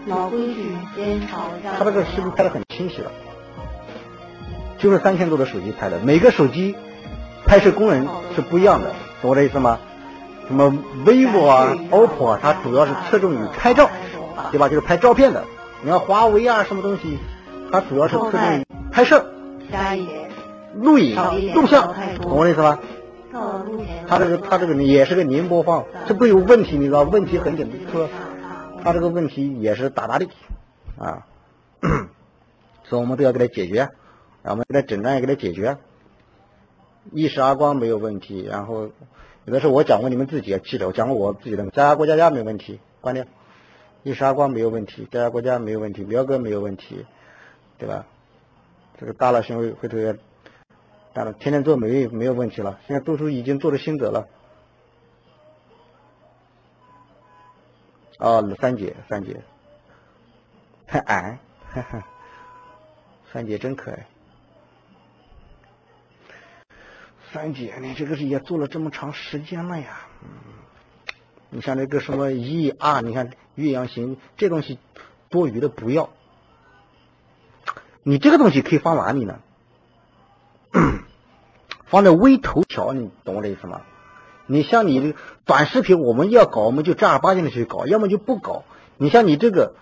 [0.07, 1.73] 老规矩，先炒一下。
[1.77, 3.11] 他这个视频拍的很清晰了。
[4.79, 6.75] 就是三千多的手机拍的，每个手机
[7.45, 9.77] 拍摄功能是不一样的，懂我的意思吗？
[10.47, 10.73] 什么
[11.05, 13.89] vivo 啊、oppo 啊，它主要是侧重于拍照，
[14.51, 14.67] 对吧？
[14.67, 15.43] 就是拍照片的。
[15.83, 17.19] 你看华为啊，什么东西，
[17.71, 19.31] 它主要是侧重于拍摄、
[20.73, 21.15] 录影、
[21.53, 22.79] 录像，懂我的意思吗？
[24.07, 27.03] 它这个它这个也是个零播放，这不有问题，你知道？
[27.03, 28.09] 问题很简单，说
[28.83, 30.27] 它这个问题也是大大的
[30.97, 31.27] 啊，
[32.91, 33.89] 所以我们都要给他解决。
[34.43, 35.77] 然后我们给他诊断，也给他解决。
[37.13, 38.89] 一时阿光没有问题，然后
[39.45, 43.23] 有的时候我讲过，你们自己要记得，我讲过我自己的，家家国家家没问题，关掉。
[44.03, 47.05] 一时阿光没有问题，家家国家没有问题，苗哥没有问题，
[47.77, 48.05] 对吧？
[48.99, 50.13] 这个大了行为回头要，
[51.13, 54.27] 大了天天做没没有问题了，现在读书已经做了心得了。
[58.17, 59.39] 哦，三姐，三姐，
[60.87, 61.39] 太矮，
[61.71, 62.07] 哈哈，
[63.31, 64.07] 三姐真可爱。
[67.31, 70.27] 三姐，你这个是也做了这么长时间了呀，嗯，
[71.49, 74.79] 你像那个什么一啊，你看岳阳行这东西
[75.29, 76.09] 多余的不要，
[78.03, 79.39] 你这个东西可以放哪里呢？
[81.87, 83.81] 放在微头条，你懂我的意思吗？
[84.45, 88.65] 你像你的短视频，我们要搞，我们就正儿八经的去搞，要么就不搞。
[88.97, 89.75] 你像你这个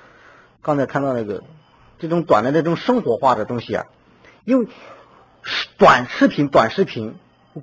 [0.62, 1.43] 刚才看到那个
[2.00, 3.86] 这种短的这种生活化的东西啊，
[4.45, 4.68] 因为
[5.78, 7.16] 短视频，短视频。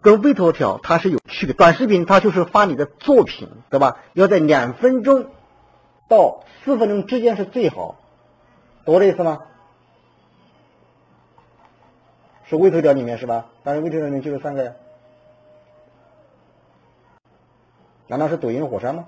[0.03, 3.99] 跟微头条它是有区别，短视频它就是发你的作品，对吧？
[4.15, 5.31] 要在两分钟
[6.09, 7.95] 到四分钟之间是最好，
[8.85, 9.43] 懂我的意思吗？
[12.45, 13.47] 是微头条里面是吧？
[13.63, 14.73] 但是微头条里面就是三个呀？
[18.09, 19.07] 难道是抖音火山吗？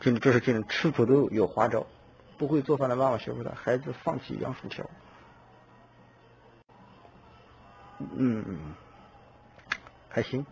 [0.00, 1.86] 这这是这种吃土豆有花招。
[2.38, 4.88] 不会做饭的妈妈学会了，孩子放弃养薯条。
[8.16, 8.74] 嗯，
[10.08, 10.46] 还行，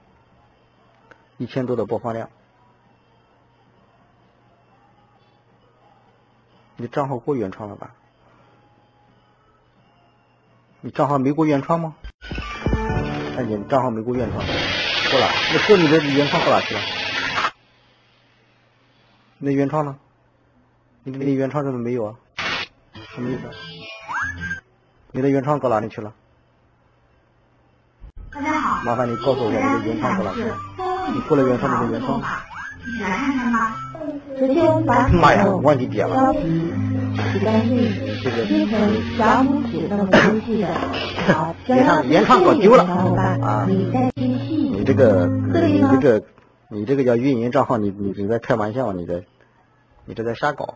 [1.39, 2.29] 一千多的播放量。
[6.77, 7.95] 你账号过原创了吧？
[10.83, 11.97] 你账号没过原创吗？
[13.39, 15.27] 哎，你账号没过原创，过了。
[15.55, 16.98] 那过你的原创到哪去了？
[19.41, 19.95] 那原创呢？
[21.05, 22.15] 你你原创怎么没有啊？
[23.15, 23.43] 什么意思？
[25.13, 26.13] 你的原创搁哪里去了？
[28.33, 30.57] 大家好，麻烦你告诉我你的原创搁哪去了？
[31.15, 32.21] 你过了原创，你的原创？
[32.21, 32.29] 来
[33.17, 33.77] 看看吧。
[35.13, 36.33] 妈呀，忘记点了。
[36.35, 40.09] 洗干净，切成小拇指那么。
[41.33, 42.83] 好，原唱原唱搞丢了
[43.41, 43.65] 啊！
[43.69, 46.21] 你这个你这个
[46.71, 49.25] 你这个叫运营账号，你你你在开玩笑，你在
[50.05, 50.75] 你这在瞎搞，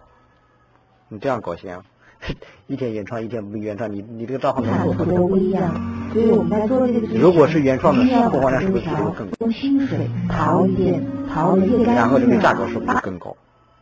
[1.09, 1.83] 你这样搞行？
[2.67, 5.75] 一天原创一天不原创，你你这个账号能产做出都不一样，
[6.13, 13.37] 所以我们在做这个如果是原创的播放量是不是就会更高用薪水淘一遍，淘的越干净然后这个价格是不是更高？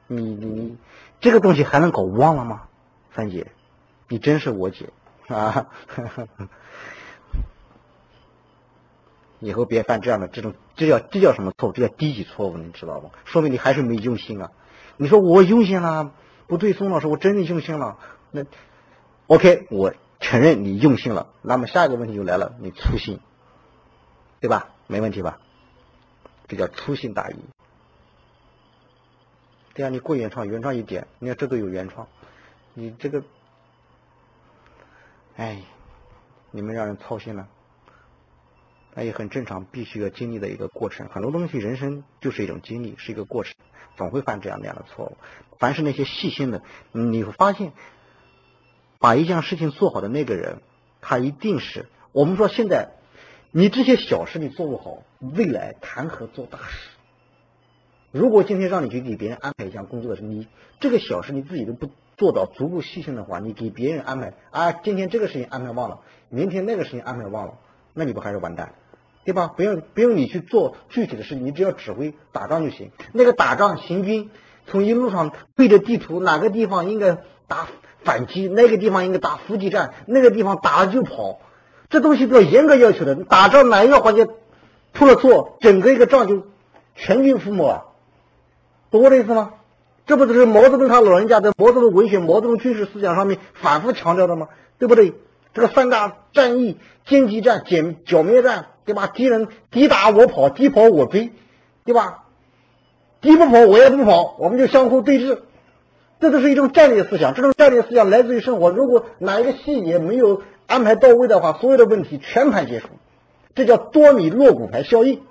[0.08, 0.76] 你你你
[1.20, 2.62] 这个东西还能搞忘了吗？
[3.14, 3.52] 三姐，
[4.08, 4.88] 你真是我姐
[5.28, 5.68] 啊！
[9.41, 11.72] 以后别犯这样的这种，这叫这叫什么错误？
[11.72, 13.11] 这叫低级错误，你知道吗？
[13.24, 14.53] 说明你还是没用心啊！
[14.97, 16.12] 你说我用心了，
[16.47, 17.99] 不对，宋老师，我真的用心了。
[18.30, 18.45] 那
[19.26, 21.28] OK，我承认你用心了。
[21.41, 23.18] 那么下一个问题就来了，你粗心，
[24.41, 24.68] 对吧？
[24.86, 25.38] 没问题吧？
[26.47, 27.36] 这叫粗心大意。
[29.72, 32.09] 对啊，你过原创，原创一点，你看这都有原创，
[32.74, 33.22] 你这个，
[35.36, 35.62] 哎，
[36.51, 37.49] 你们让人操心了。
[38.95, 41.09] 那也很正常，必须要经历的一个过程。
[41.09, 43.55] 很多东西，人生就是一种经历，是一个过程，
[43.97, 45.16] 总会犯这样那样的错误。
[45.59, 46.62] 凡是那些细心的，
[46.93, 47.72] 你会发现，
[48.99, 50.61] 把一件事情做好的那个人，
[51.01, 52.91] 他一定是我们说现在，
[53.53, 56.88] 你这些小事你做不好，未来谈何做大事？
[58.12, 60.49] 如果今天让你去给别人安排一项工作的时候，你
[60.80, 67.59] 这个小事你自己都不做到足够细心的话，你给别人安排啊，今天这个事情安排忘了，明天那个事情安排忘了，
[67.95, 68.74] 那你不还是完蛋，
[69.24, 69.52] 对吧？
[69.56, 72.90] 不用不用你去做具体的事情，你只要指挥打仗就行。
[73.12, 74.30] 那个打仗行军，
[74.66, 77.68] 从一路上对着地图，哪个地方应该打
[78.02, 81.40] 反击，那个地方应该打伏击战，那个地方打了就跑，
[81.88, 83.14] 这东西都要严格要求的。
[83.14, 84.26] 打仗哪一个环节
[84.94, 86.46] 出了错，整个一个仗就
[86.94, 87.82] 全军覆没啊！
[88.90, 89.52] 懂我的意思吗？
[90.06, 94.48] 这不就是毛泽东他老人家在毛泽东文学、毛泽东军事思想上面反复强调的吗？
[94.78, 95.12] 对不对？
[95.52, 99.07] 这个三大战役：歼击战、歼剿灭战，对吧？
[99.07, 101.30] 敌人敌打我跑，敌跑我追，
[101.84, 102.24] 对吧？
[103.20, 105.43] 敌不跑我也不跑，我们就相互对峙。
[106.18, 108.70] 这都是一种战略思想，这种战略思想来自于生活。
[108.70, 112.88] 如果哪一个细节没有安排到位的话，所有的问题全盘皆输，
[113.55, 115.22] 这叫多米诺骨牌效应。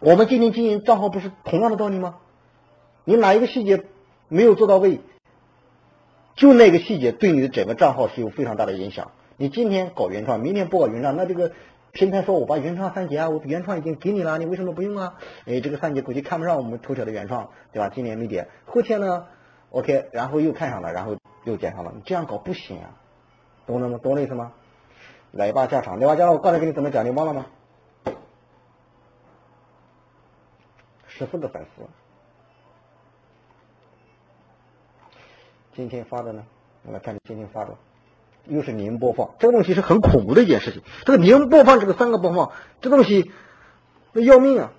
[0.00, 2.16] 我们今天经营账号不是同样的道理吗？
[3.04, 3.84] 你哪一个细节
[4.28, 5.00] 没有做到位，
[6.34, 9.10] 就那个细节对你的整个账号是有非常大的影响。
[9.36, 11.52] 你今天搞原创，明天不搞原创，那这个
[11.92, 15.18] 平台说我把原创三节啊，我原创已经给你了，你为什么不用啊？
[15.46, 17.88] 哎，这个三节估计看不上我们头条的原创，对吧？
[17.88, 19.26] 今年没点，后天呢
[19.70, 22.96] ，OK，然后又看上了，然后又点上了，你这样搞不行啊，
[23.66, 23.98] 懂了吗？
[24.02, 24.52] 懂我的意思吗？
[25.32, 27.46] 来吧，下场，来吧，加上我刚才给你怎么讲，你忘了吗？
[31.06, 31.82] 十四个粉丝，
[35.74, 36.44] 今天发的呢？
[36.84, 37.74] 我来看你今天发的，
[38.48, 40.82] 又是零播放，这个东西是很恐怖的一件事情。
[41.04, 43.30] 这个零播放，这个三个播放，这东西
[44.12, 44.72] 那要命啊！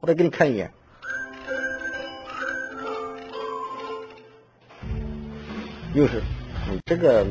[0.00, 0.70] 我再给你看一眼，
[5.92, 6.22] 又是
[6.70, 7.26] 你这个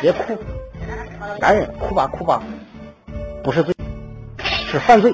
[0.00, 0.36] 别哭，
[1.40, 2.42] 男人哭吧哭吧，
[3.50, 3.74] 不是罪，
[4.70, 5.12] 是犯罪。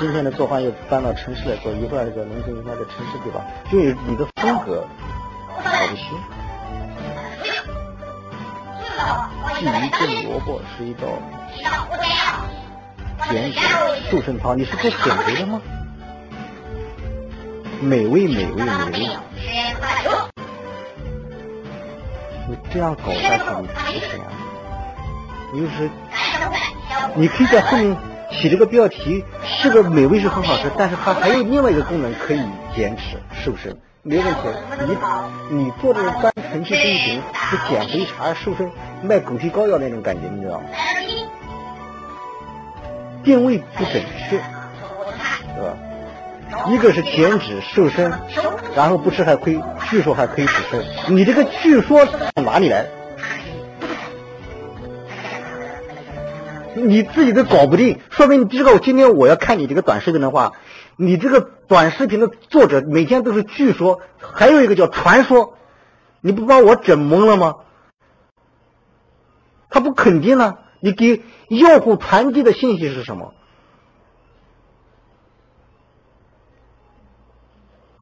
[0.00, 3.44] 今天的做饭又搬到城市来做，一会儿那个农村应该在城市对吧？
[3.70, 4.88] 就是你的风格
[5.62, 6.06] 好不行。
[9.60, 11.06] 鲫鱼炖萝卜是一道
[13.30, 13.60] 减脂
[14.10, 15.60] 瘦身汤，你是做减肥的吗？
[17.80, 19.08] 美味美味美味，
[22.48, 24.26] 你这样搞下去你不行啊！
[25.52, 25.88] 你就是，
[27.14, 27.96] 你可以在后面
[28.32, 29.24] 起这个标题，
[29.62, 32.40] 这个美味是很好吃，但是它还有另外一个功能可以
[32.74, 34.40] 减脂瘦身，没问题。
[35.50, 38.70] 你你做的单纯去进行是减肥茶、瘦身、
[39.02, 40.66] 卖狗皮膏药那种感觉，你知道吗？
[43.24, 44.42] 定位不准确，
[46.66, 48.12] 一个是减脂瘦身，
[48.74, 51.14] 然后不吃还亏，据说还可以补肾。
[51.14, 52.86] 你这个据说从哪里来？
[56.74, 60.52] 你自己都搞不定，说明你这个今天我要看你这个短视频的话，
[60.96, 65.54] 你这个短视频的作者每天都是据说，还有一个叫传说，
[66.20, 67.56] 你不把我整懵了吗？
[69.70, 73.34] 他不肯定呢，你给用户传递的信息是什么？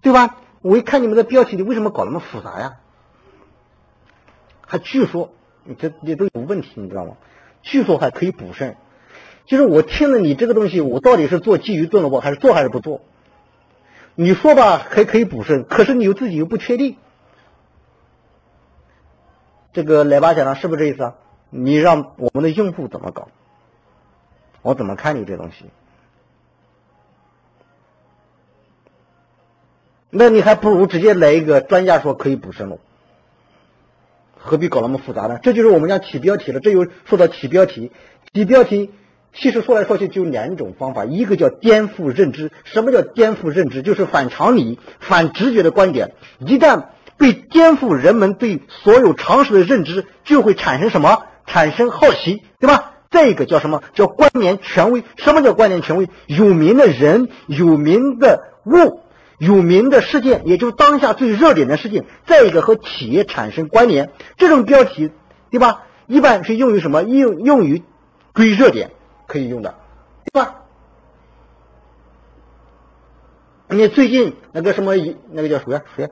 [0.07, 0.37] 对吧？
[0.63, 2.77] 我一看你们的标题，你为什么搞那么复杂呀？
[4.65, 5.33] 还据说，
[5.65, 7.17] 你这你都有问题，你知道吗？
[7.63, 8.77] 据说还可以补肾，
[9.47, 13.01] 就是我听了你这个东西，我到底是做鲫鱼炖萝卜，还是做还是不做？
[14.15, 16.97] 你说吧，还可以补肾，可是你又自己又不确定。
[19.73, 21.15] 这个奶爸讲的是不是这意思啊？
[21.51, 23.27] 你让我们的用户怎么搞？
[24.63, 25.65] 我怎么看你这东西？
[30.11, 32.79] 那你还不如直接来一个专家说可以补肾了，
[34.39, 35.39] 何必搞那么复杂呢？
[35.43, 37.91] 这就是我们讲起标题了，这又说到起标题。
[38.33, 38.91] 起标题
[39.35, 42.53] 其实说来说去就两种方法，一个叫颠覆认知。
[42.65, 43.83] 什么叫颠覆认知？
[43.83, 46.13] 就是反常理、反直觉的观点。
[46.39, 46.85] 一旦
[47.17, 51.25] 被颠覆，人们对所有常识的认知就会产生什么？
[51.47, 52.93] 产生好奇，对吧？
[53.11, 53.83] 这个叫什么？
[53.95, 55.05] 叫关联权威。
[55.17, 56.09] 什么叫关联权威？
[56.27, 59.01] 有名的人、有名的物、
[59.39, 62.07] 有名的事件，也就是当下最热点的事件。
[62.27, 65.13] 再一个和企业产生关联，这种标题，
[65.51, 65.85] 对吧？
[66.07, 67.03] 一般是用于什么？
[67.03, 67.83] 用用于
[68.35, 68.93] 追热点
[69.27, 69.75] 可以用的，
[70.25, 70.63] 对吧？
[73.69, 74.95] 你最近那个什么，
[75.31, 75.83] 那个叫谁呀？
[75.97, 76.11] 谁啊？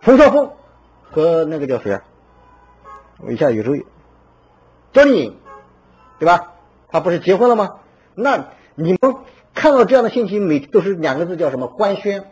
[0.00, 0.50] 冯绍峰
[1.10, 2.02] 和那个叫谁啊？
[3.18, 3.76] 我一下有时候
[4.92, 5.36] 赵丽颖，
[6.18, 6.52] 对吧？
[6.90, 7.76] 他不是结婚了吗？
[8.14, 9.16] 那你们
[9.54, 11.68] 看到这样的信息，每都是两个字叫什么？
[11.68, 12.24] 官宣，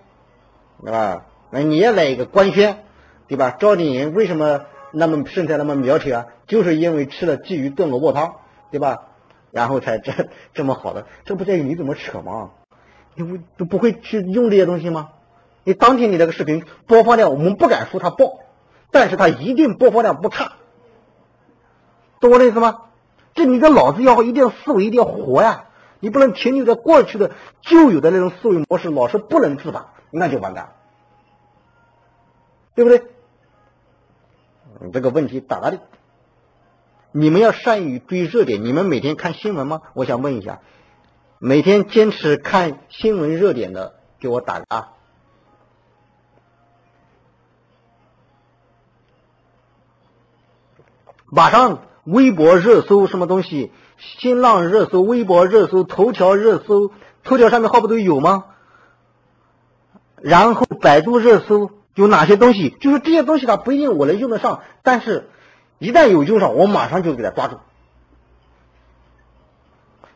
[0.83, 1.25] 对吧？
[1.51, 2.85] 那你也来一个官宣，
[3.29, 3.51] 对吧？
[3.59, 6.27] 赵丽颖为什么那么身材那么苗条啊？
[6.47, 8.35] 就是因为吃了鲫鱼炖萝卜汤，
[8.71, 9.03] 对吧？
[9.51, 10.13] 然后才这
[10.55, 12.51] 这么好的，这不在于你怎么扯吗？
[13.15, 15.11] 你不都不会去用这些东西吗？
[15.65, 18.41] 你当天你那个视频播放量，我们不敢说它爆，
[18.91, 20.53] 但是它一定播放量不差，
[22.21, 22.79] 懂我的意思吗？
[23.35, 25.67] 这你的脑子要一定要思维一定要活呀，
[26.03, 27.31] 你不能停留在过去的
[27.61, 30.73] 旧有的那种思维模式，老是不能自拔，那就完蛋，
[32.75, 33.05] 对不对？
[34.81, 35.79] 你这个问题咋的？
[37.13, 39.83] 你们要善于追热点，你们每天看新闻吗？
[39.95, 40.61] 我想问一下，
[41.39, 44.89] 每天坚持看新闻热点的，给我打个啊。
[51.27, 53.71] 马上微博热搜什么东西，
[54.19, 56.91] 新浪热搜、微博热搜、头条热搜，
[57.23, 58.45] 头条上面号不都有吗？
[60.21, 62.71] 然后百度热搜有哪些东西？
[62.81, 65.29] 就是这些东西它不一定我能用得上，但是
[65.79, 67.57] 一旦有用上，我马上就给它抓住。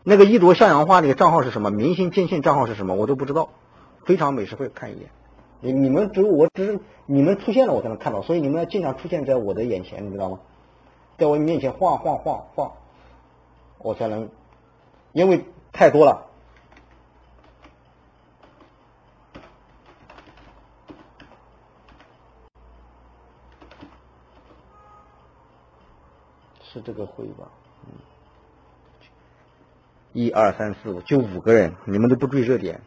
[0.03, 1.71] 那个一朵向阳花那个账号是什么？
[1.71, 2.95] 明星坚信账号是什么？
[2.95, 3.51] 我都不知道。
[4.05, 5.11] 非常美食会看一眼，
[5.61, 10.39] 你你们只有我只是你们出现了我才能看到，所以你们要经常出现在我的眼前，你知道吗？
[11.19, 12.73] 在我面前晃晃晃晃，
[13.79, 14.29] 我才能，
[15.13, 16.27] 因为太多了。
[26.63, 27.51] 是这个会吧？
[27.85, 27.93] 嗯，
[30.13, 32.83] 一二三四五，就五个人，你们都不注意热点。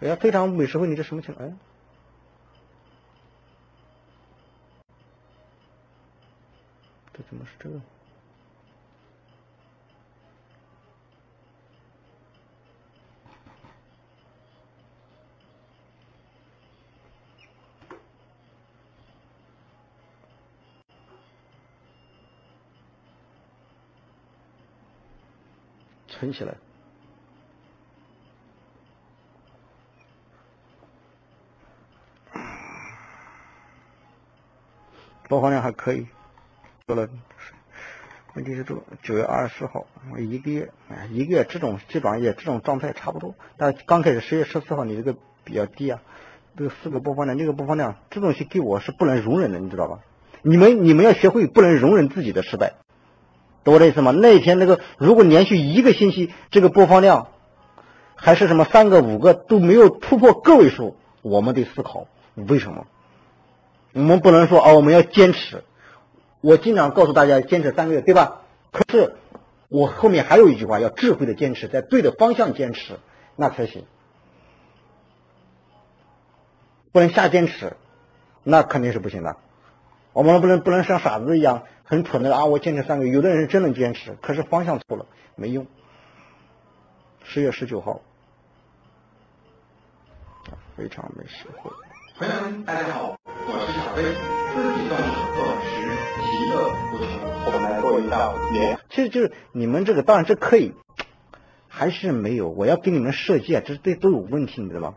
[0.00, 1.48] 哎呀，非常美食会，你这什么情况？
[1.48, 1.54] 哎。
[7.28, 7.80] 怎么是这个？
[26.20, 26.54] 存起来，
[35.30, 36.06] 播放量还可以。
[36.86, 37.08] 说了，
[38.34, 43.34] 问题是这九月二十四号，我一个月，哎，一个月这种基本上也这种状态差不多。
[43.56, 46.02] 但刚开始十月十四号你这个比较低啊，
[46.54, 50.00] 这个四个播放量，六个播放量，这东西给我是不能容忍的，你知道吧？
[50.42, 52.74] 你们你们要学会不能容忍自己的失败，
[53.64, 54.10] 懂我的意思吗？
[54.10, 57.28] 那天那个如果连续一个星期这个播放量
[58.14, 62.86] 还是什么三个五个都没有突破个位数，我们得思考为什么？
[63.92, 65.64] 我们不能说哦，我们要坚持。
[66.40, 68.42] 我经常告诉大家坚持三个月，对吧？
[68.72, 69.16] 可是
[69.68, 72.98] 我后面还有一句话，要智慧的坚持，在对的方向坚持，
[73.36, 73.84] 那才行。
[76.92, 77.76] 不能瞎坚持，
[78.42, 79.36] 那肯定是不行的。
[80.12, 82.44] 我们不能不能像傻子一样很蠢的啊！
[82.44, 85.66] 我坚持三个月，有的人是真的坚持，可是方向错了，没用。
[87.24, 88.00] 十月十九号，
[90.76, 91.68] 非常没实惠。
[92.16, 94.04] 朋友们，大家好，我是小飞，
[94.54, 95.90] 自己动手做美食，
[96.22, 97.10] 其乐无穷。
[97.46, 98.78] 我们来做一道连。
[98.88, 100.72] 其实就是你们这个当然这可以，
[101.66, 102.50] 还是没有。
[102.50, 104.94] 我要给你们设计啊，这这都有问题，你知道吗？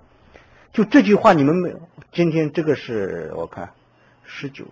[0.72, 1.82] 就这句话你们没有。
[2.12, 3.72] 今天这个是我看
[4.24, 4.66] 十九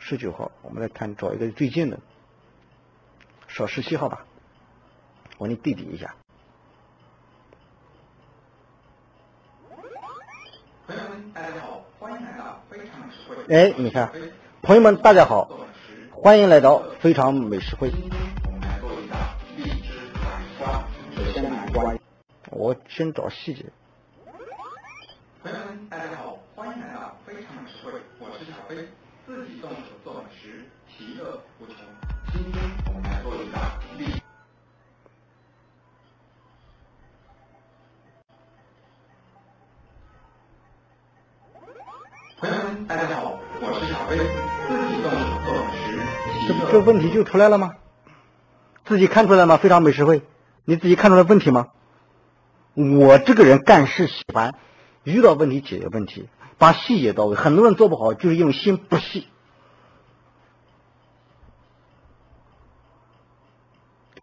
[0.00, 1.98] 十九号，我们来看找一个最近的，
[3.46, 4.24] 少十七号吧。
[5.36, 6.14] 我给你对比一下。
[10.88, 13.54] 朋友们，大家好，欢迎来到非常美食会。
[13.54, 14.10] 哎，你看，
[14.62, 15.48] 朋友们大家好，
[16.10, 17.92] 欢迎来到非常美食会。
[22.50, 23.66] 我先找细节。
[25.42, 26.29] 朋友们，大家好，
[42.40, 44.24] 朋友们，大家好，我是小飞，自
[44.88, 47.74] 己动手做美食，这这问题就出来了吗？
[48.86, 49.58] 自己看出来吗？
[49.58, 50.22] 非常美食会，
[50.64, 51.68] 你自己看出来问题吗？
[52.72, 54.54] 我这个人干事喜欢
[55.04, 57.36] 遇到问题解决问题，把细节到位。
[57.36, 59.28] 很多人做不好，就是因为心不细。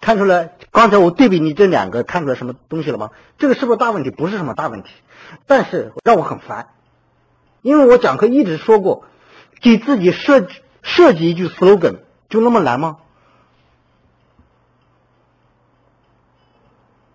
[0.01, 3.11] 看出来，刚才我对比你这两个，看出来什么东西了吗？
[3.38, 4.09] 这个是不是大问题？
[4.09, 4.89] 不是什么大问题，
[5.45, 6.70] 但是让我很烦，
[7.68, 9.03] 因为我讲课一直说过，
[9.59, 11.97] 给自己设计设计一句 slogan
[12.30, 12.99] 就那么难吗？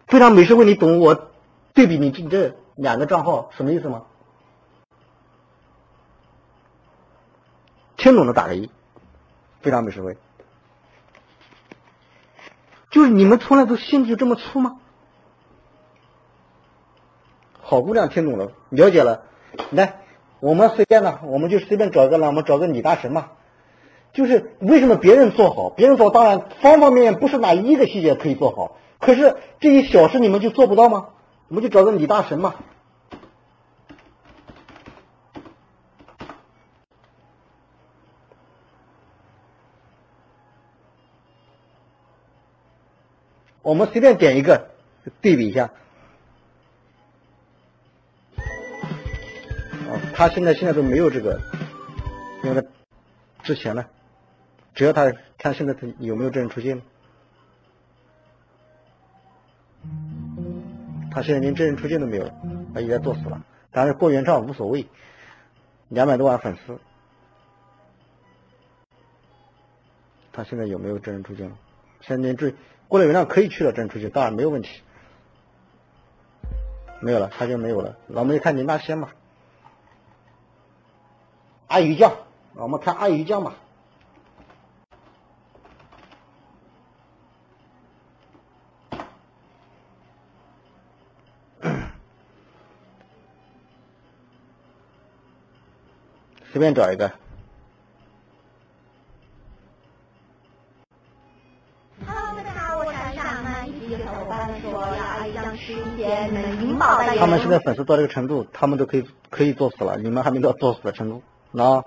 [0.07, 1.31] 非常美食会，你懂我
[1.73, 4.03] 对比你这这两个账号什么意思吗？
[7.97, 8.71] 听懂的打个一。
[9.63, 10.19] 非常美食会，
[12.91, 14.79] 就是你们从来都心就这么粗吗？
[17.63, 19.23] 好姑娘听懂了，了解了。
[19.71, 20.02] 来，
[20.43, 23.31] 我们随便呢，我们就随便找一个了，我们找个李大神嘛。
[24.13, 31.11] 就是为什么别人做好，别人做当然方方面面不是哪一个细节可以做好，可是这些小事你们就做不到吗？
[31.47, 32.57] 我们就找个李大神嘛。
[43.63, 44.71] 我们随便点一个，
[45.21, 45.71] 对比一下。
[50.15, 51.41] 他现在现在都没有这个，
[52.45, 52.69] 因为他
[53.43, 53.85] 之前呢，
[54.75, 56.81] 只要他看现在他有没有真人出现，
[61.11, 62.31] 他现在连真人出现都没有，
[62.73, 63.45] 他应该作死了。
[63.73, 64.87] 但是过原创无所谓，
[65.89, 66.79] 两百多万粉丝，
[70.33, 71.53] 他现在有没有真人出镜？
[72.01, 72.55] 现在连这
[72.87, 74.83] 过了原谅可以去了真人出镜，当然没有问题。
[77.01, 77.97] 没有了，他就没有了。
[78.07, 79.13] 那我们看林大仙吧。
[81.73, 82.13] 阿鱼酱，
[82.53, 83.55] 我们看阿鱼酱吧。
[96.53, 97.11] 随便找一个
[102.07, 107.19] ，Hello，大家好，我是安上呢，一直有小伙伴们说要阿姨酱吃一些你们银宝代言。
[107.19, 111.23] 他们现在粉丝到这个程度，他们都可以可以作死了，你们还没到作死的程度。
[111.55, 111.85] 那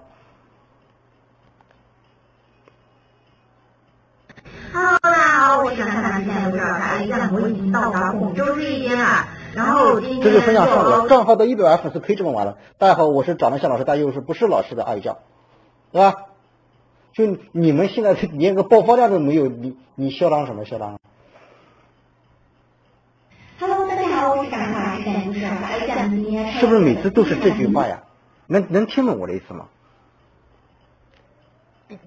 [4.71, 9.25] Hello，大家好，我是安上，现在有点阿姨酱，我已经到达广州这一边了。
[9.55, 12.59] 然后今天这就分享上了，账号的一百万粉丝可以这么玩了。
[12.77, 15.17] 大家好，我是长得像老师，但又是不是老师的阿姨酱，
[15.91, 16.25] 对吧？
[17.13, 20.99] 就你们现在连个爆发量都没有，你你嚣张什么嚣张
[23.59, 28.03] ？Hello，大家好，我是展华，现在不是阿姨酱，今天是不是每次都是这句话呀？
[28.47, 29.67] 能能听懂我的意思吗？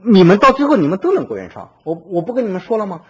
[0.02, 3.02] 你们到最后你们都能过原创，我我不跟你们说了吗？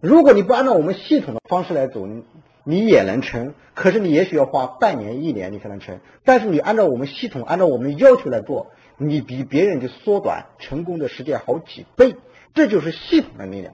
[0.00, 2.24] 如果你不按照我们系统的方式来走，你
[2.64, 6.00] 你也能成，可是你也许要花半年一年你才能成。
[6.24, 12.16] 但是你按照我们系统，按照我们要求来做，你比别人就缩短成功的时间好几倍，
[12.54, 13.72] 这就是系统的力量。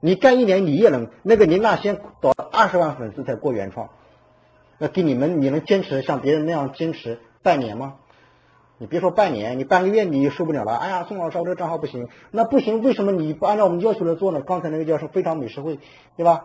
[0.00, 3.90] 你干一年你也能，那个林大仙搞二十万粉丝才过原创，
[4.78, 7.96] 那给你们，你能坚持像别人那样坚持半年吗？
[8.78, 10.74] 你别说半年，你半个月你也受不了了。
[10.74, 14.40] 哎呀，宋老师，我这个账号不行，那不行，为什么你不按照我们要求来做呢？
[14.40, 15.78] 刚才那个叫是非常美食会，
[16.16, 16.44] 对吧？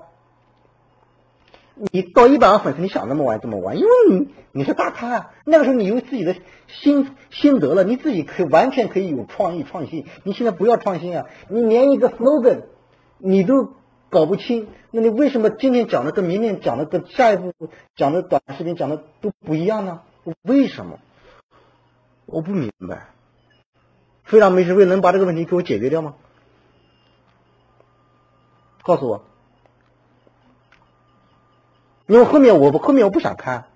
[1.75, 6.35] 你到一百万粉丝，你想怎么玩怎么玩，因为你你是大咖啊，那个时候你有自己的
[6.67, 10.05] 心心得了，你自己可以完全可以有创意创新。
[10.23, 12.63] 你现在不要创新啊，你连一个 slogan
[13.17, 13.73] 你都
[14.09, 17.53] 搞不清，那你为什么今天讲的跟明天讲的跟下一步
[17.95, 20.01] 讲的短视频讲的都不一样呢？
[20.25, 20.99] 我为什么？
[22.25, 23.09] 我不明白。
[24.23, 26.15] 非常没智慧能把这个问题给我解决掉吗？
[28.81, 29.23] 告诉我。
[32.07, 33.67] 因为后面我后面我不想看，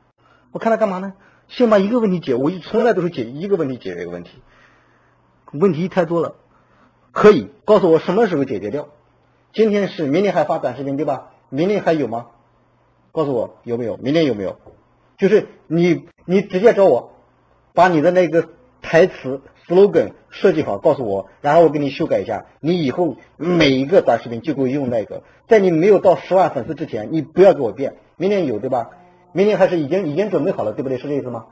[0.52, 1.14] 我看它干嘛呢？
[1.48, 4.42] 先把一个问题解，我从来都是解一个问题解决一个问题。
[5.52, 6.34] 问题太多了，
[7.12, 8.90] 可以告诉我什么时候解决掉？
[9.54, 11.32] 今天是明天还发短视频对吧？
[11.50, 12.28] 明天还有吗？
[13.12, 13.98] 告诉我有没有？
[13.98, 14.60] 明天有没有？
[15.20, 17.12] 就是你你直接找我，
[17.74, 18.48] 把你的那个
[18.82, 22.46] 台词 slogan 设计好，告诉我，然后我给你修改一下。
[22.62, 27.98] 你以后每一个短视频就给我用那个，在你没有到十万粉丝之前，你不要给我变。
[28.16, 28.92] 明年有对吧？
[29.34, 30.98] 明年还是已经已经准备好了，对不对？
[30.98, 31.48] 是这意思吗？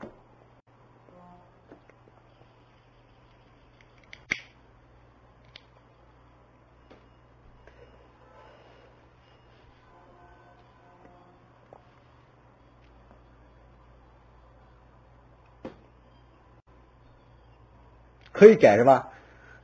[18.38, 19.10] 可以改是吧？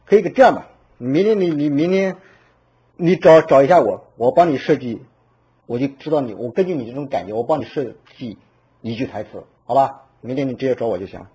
[0.06, 0.66] 可以这样吧，
[0.98, 2.16] 明天你你明天
[2.96, 5.00] 你找找一下我，我帮你设计，
[5.66, 8.38] 我就知道你，我根据你这种感觉，我帮你设计
[8.82, 10.02] 一句台词，好吧？
[10.20, 11.28] 明天你直接找我就行了，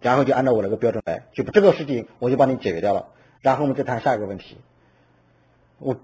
[0.00, 3.08] 然后就按照我那个标准来，就把这个事情我就帮你解决掉了，
[3.40, 4.56] 然后我们再谈下一个问题。
[5.78, 5.96] 我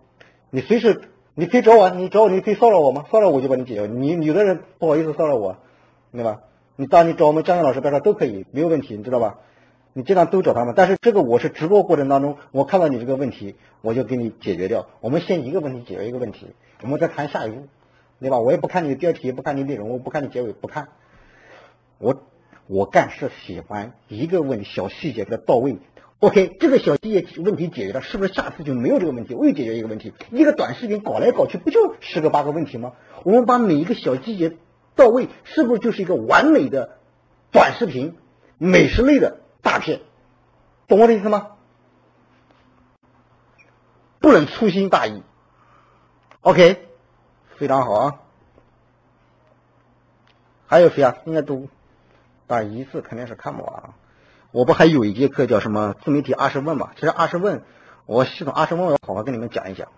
[0.51, 1.01] 你随时
[1.35, 3.05] 你可以找我，你找我你可以骚扰我吗？
[3.11, 3.87] 骚扰我就帮你解决。
[3.87, 5.57] 你有的人不好意思骚扰我，
[6.13, 6.41] 对吧？
[6.77, 9.39] 你当你找我们江江老师、白说都可以，没有问题，你知道吧？
[9.97, 14.89] 你尽量都找他们，但是这个我是直播过程当中，我看到你这个问题，我就给你解决掉。
[15.01, 16.49] 我们先一个问题解决一个问题，
[16.83, 17.69] 我们再谈下一步，
[18.21, 18.41] 对吧？
[18.41, 20.89] 我也不看你的标题，不看你内容，我不看你结尾，不看。
[21.99, 22.25] 我
[22.67, 25.77] 我干是喜欢一个问题小细节给它到位。
[26.19, 29.35] OK，这个小细节问题解决了，是不是下次就没有这个问题？
[29.35, 30.13] 我又解决一个问题。
[30.33, 32.95] 一个短视频搞来搞去，不就十个八个问题吗？
[33.23, 34.57] 我们把每一个小细节
[34.97, 36.97] 到位，是不是就是一个完美的
[37.53, 38.17] 短视频？
[38.59, 39.39] 美食类的。
[39.65, 40.01] 大片，
[40.87, 41.57] 懂我的意思吗？
[44.21, 45.23] 不能粗心大意。
[46.43, 46.87] OK，
[47.57, 48.21] 非常好啊。
[50.67, 51.17] 还有谁啊？
[51.25, 51.69] 应该都
[52.47, 53.95] 但一次肯定是看不完啊。
[54.53, 56.93] 我不还有一节课叫什么自媒体二十问嘛？
[56.95, 57.65] 其实二十问，
[58.07, 59.89] 我系统二十问，我好好跟你们讲一讲。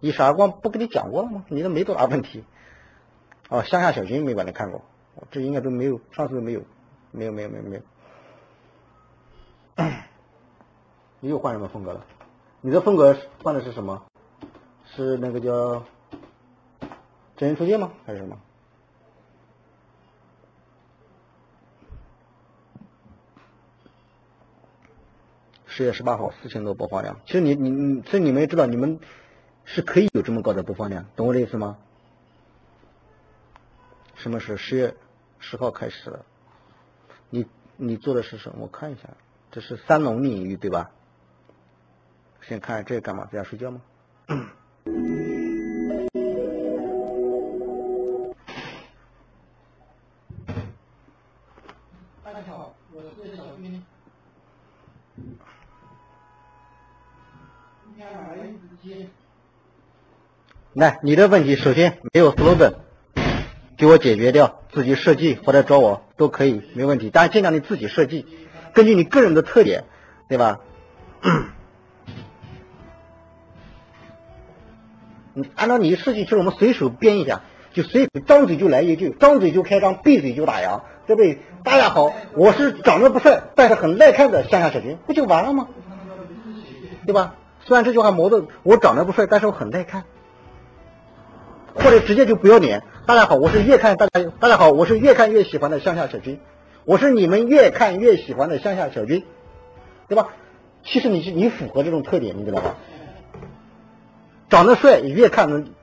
[0.00, 1.44] 一闪而光不跟你讲过了吗？
[1.48, 2.44] 你都没多大问题。
[3.48, 4.82] 哦，乡下小军没把你看过，
[5.30, 6.62] 这应该都没有，上次都没有，
[7.10, 7.82] 没有，没有，没有，没有。
[11.20, 12.04] 你又换什么风格了？
[12.60, 14.02] 你的风格换的是什么？
[14.94, 15.84] 是那个叫
[17.36, 17.92] 真人出镜吗？
[18.06, 18.38] 还是什么？
[25.66, 28.98] 十月十八号四千多播放量，其实你你你，其实你们也知道，你们
[29.64, 31.76] 是可以有这么高的播放量，懂我的意思吗？
[34.14, 34.96] 什么是十月
[35.38, 36.24] 十号开始的？
[37.28, 37.44] 你
[37.76, 38.62] 你做的是什么？
[38.62, 39.02] 我看一下。
[39.56, 40.90] 这是三农领域对吧？
[42.42, 43.26] 先看这干嘛？
[43.32, 43.80] 在家睡觉吗？
[52.22, 53.80] 大家好，我是小军。
[60.74, 62.74] 来，你的问题首先没有 slogan，
[63.78, 67.08] 给我解决掉，自己设计或者找我都可以，没问题。
[67.10, 68.26] 但是尽量你自己设计。
[68.76, 69.84] 根据你个人的特点，
[70.28, 70.60] 对吧？
[75.32, 77.40] 你按照你的设计，其实我们随手编一下，
[77.72, 81.38] 就随张嘴就来一句，张嘴就开张，闭嘴就打烊，对不对？
[81.64, 85.68] 大家好，我是长得不帅，但是很耐看的乡下小军，不就完了吗？
[87.06, 87.34] 对吧？
[87.64, 90.04] 虽然这句话矛盾，我长得不帅，但是我很耐看，
[91.74, 92.82] 或者直接就不要脸。
[93.06, 96.38] 大家好，我是越看大家，大家好，我是越看越喜欢的乡下小军。
[96.86, 99.24] 我是你们越看越喜欢的乡下小军，
[100.06, 100.28] 对吧？
[100.84, 102.76] 其实你是你符合这种特点，你知道吧？
[104.48, 105.74] 长得帅，你越看能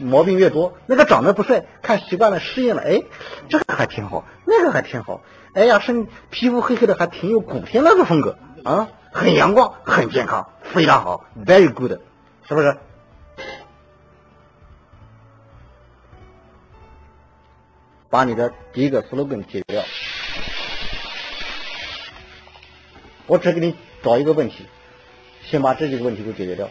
[0.00, 3.02] 毛病越多；那个长得不帅，看习惯了适应了，哎，
[3.50, 5.20] 这个还挺好，那个还挺好。
[5.52, 11.98] 哎呀，身皮肤黑黑的，还挺有古天乐的风格啊，很阳光，很健康，非常好，very good，
[12.48, 12.78] 是不是？
[18.08, 19.82] 把你的第一个 slogan 解决掉。
[23.30, 24.66] 我只给你找一个问题，
[25.44, 26.68] 先把这几个问题都解决掉，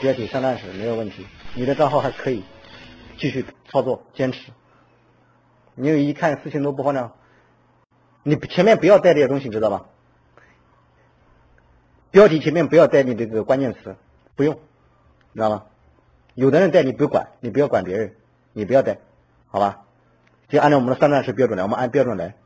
[0.00, 2.42] 别提上单时没有问题，你的账号还可以
[3.18, 4.50] 继续操作坚持。
[5.74, 7.12] 你一看四千多播放量，
[8.22, 9.84] 你前面不要带这些东西，知道吧？
[12.10, 13.96] 标题前面不要带你这个关键词，
[14.34, 14.58] 不用，
[15.34, 15.64] 知道吗？
[16.34, 18.14] 有的人带你不管，你不要管别人，
[18.54, 19.00] 你不要带，
[19.48, 19.82] 好吧？
[20.48, 22.36] 就按照我们的三段式标准来，我们按标准来，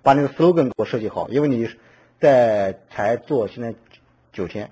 [0.00, 1.68] 把那个 slogan 给我设计好，因为你。
[2.20, 3.74] 在才做现在
[4.32, 4.70] 九天，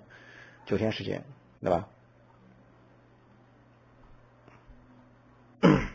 [0.67, 1.25] 九天时间，
[1.63, 1.89] 对吧？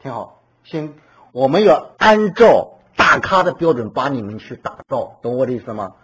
[0.00, 0.94] 挺好，行，
[1.32, 5.96] 我们要按照大咖的标准把你们去打造，懂我的意思吗？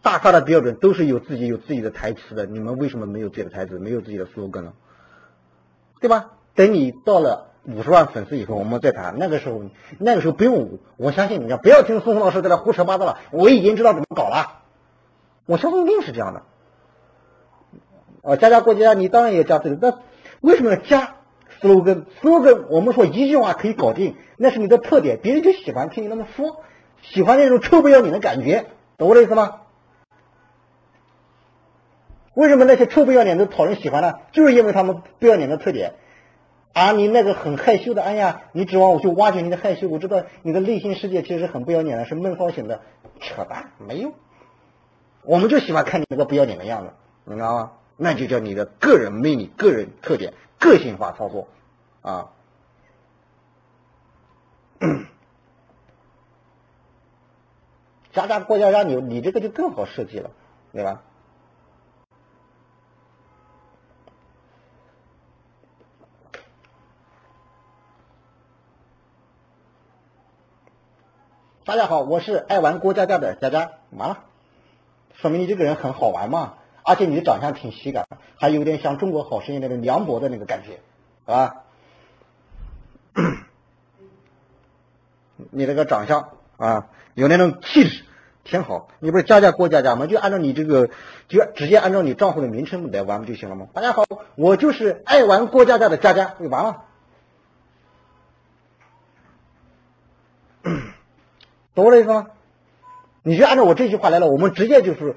[0.00, 4.72] 大咖的标准都是有自己有自己的台词的，你们为什么没有自己的台词，没有自己的 slogan 呢？
[6.00, 6.32] 对吧？
[6.54, 7.51] 等你到了。
[7.64, 9.14] 五十万粉丝以后，我们再谈。
[9.18, 9.62] 那个时候，
[9.98, 14.62] 那个时候不用，我相信你，不要听宋红老师在那胡扯八道了，我已经知道怎么搞了。
[15.46, 16.42] 我相信一定是这样的。
[18.22, 19.98] 啊，加加过家，你当然也加这个，那
[20.40, 21.16] 为什么要加
[21.60, 26.62] slogan？slogan 我们说一句话可以搞定，那是你的特点，别人就喜欢听你那么说，
[27.02, 28.66] 喜欢那种臭不要脸的感觉，
[28.98, 29.60] 懂我的意思吗？
[32.34, 34.14] 为什么那些臭不要脸的讨人喜欢呢？
[34.32, 35.94] 就是因为他们不要脸的特点。
[36.72, 39.88] 啊，你那个很害羞的，哎呀，你指望我去挖掘你的害羞？
[39.88, 42.80] 我知道你的内心世界其实很不要脸的，是闷骚型的，
[43.20, 44.14] 扯淡，没用。
[45.22, 46.92] 我们就喜欢看你那个不要脸的样子，
[47.24, 47.72] 你知道吗？
[47.96, 51.48] 那就叫你的个人魅力、个人特点、个性化操作
[52.00, 52.30] 啊。
[58.12, 60.30] 加加过家家，你你这个就更好设计了，
[60.72, 61.02] 对吧？
[71.64, 73.70] 大家好，我是爱玩过家家的佳佳。
[73.90, 74.18] 完了，
[75.14, 78.04] 说明你这个人很好玩嘛，而且你的长相挺喜感，
[78.36, 80.80] 还有点像中国好声音那个梁博的那个感觉，
[81.32, 81.62] 啊，
[85.52, 88.02] 你这个长相啊，有那种气质，
[88.42, 88.88] 挺好。
[88.98, 90.08] 你不是佳佳过家家吗？
[90.08, 90.90] 就按照你这个，
[91.28, 93.68] 就直接按照你账户的名称来玩不就行了吗？
[93.72, 96.86] 大家好，我就是爱玩过家家的佳佳，就完了。
[101.74, 102.26] 懂我的意思吗？
[103.22, 105.16] 你就按照我这句话来了，我们直接就是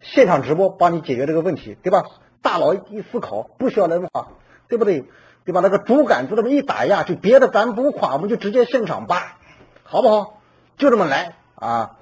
[0.00, 2.04] 现场直播帮你解决这个问题，对吧？
[2.40, 4.28] 大脑一思考，不需要人话，
[4.68, 5.04] 对不对？
[5.44, 5.60] 对吧？
[5.60, 9.38] 那个竹竿子这么一打压，就别的咱不夸，我们就直接现场扒，
[9.82, 10.40] 好不好？
[10.76, 11.96] 就这么来啊，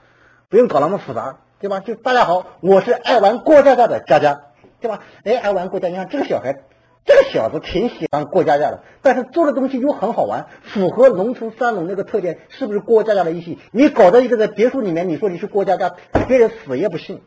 [0.48, 1.80] 不用搞那么复杂，对吧？
[1.80, 4.42] 就大家好，我是爱玩过家家的佳佳，
[4.80, 5.00] 对吧？
[5.24, 6.62] 哎，爱玩过家家，这个小孩。
[7.04, 13.60] 这个小子挺喜欢过家家的，但是做的东西又很好玩，符合农村三农那个特点，是不是过家家的意思？
[13.72, 15.94] 你搞到一个在别墅里面，你说你是过家家，
[16.26, 17.20] 别人死也不信，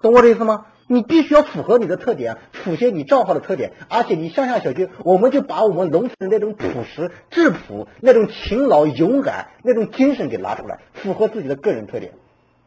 [0.00, 0.66] 懂我的意思吗？
[0.88, 12.12] 你必须要符合你的特点，符合你账号的特点，而且你乡下小区，我们就把我们农村的那种朴实、质朴、那种勤劳、勇敢那种精神给拿出来，符合自己的个人特点，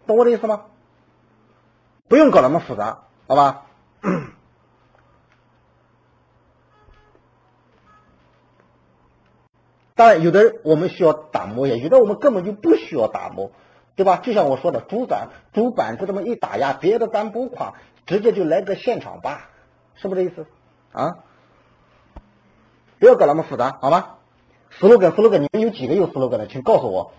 [0.05, 0.61] 懂我的意思吗？
[2.07, 3.65] 不用搞那么复杂，好吧？
[9.95, 13.51] 当然，有的我们需要打磨呀，有的我们根本就不需要打磨，
[13.95, 14.17] 对吧？
[14.17, 19.49] 就像我说的，主板主板子这么一打压，别的咱不夸，直接就来个现场吧，
[19.95, 20.45] 是不是这意思？
[20.91, 21.19] 啊？
[22.99, 24.15] 不要搞那么复杂，好吗
[24.79, 27.13] ？slogan slogan，你们有几个有 slogan 的，请告诉我。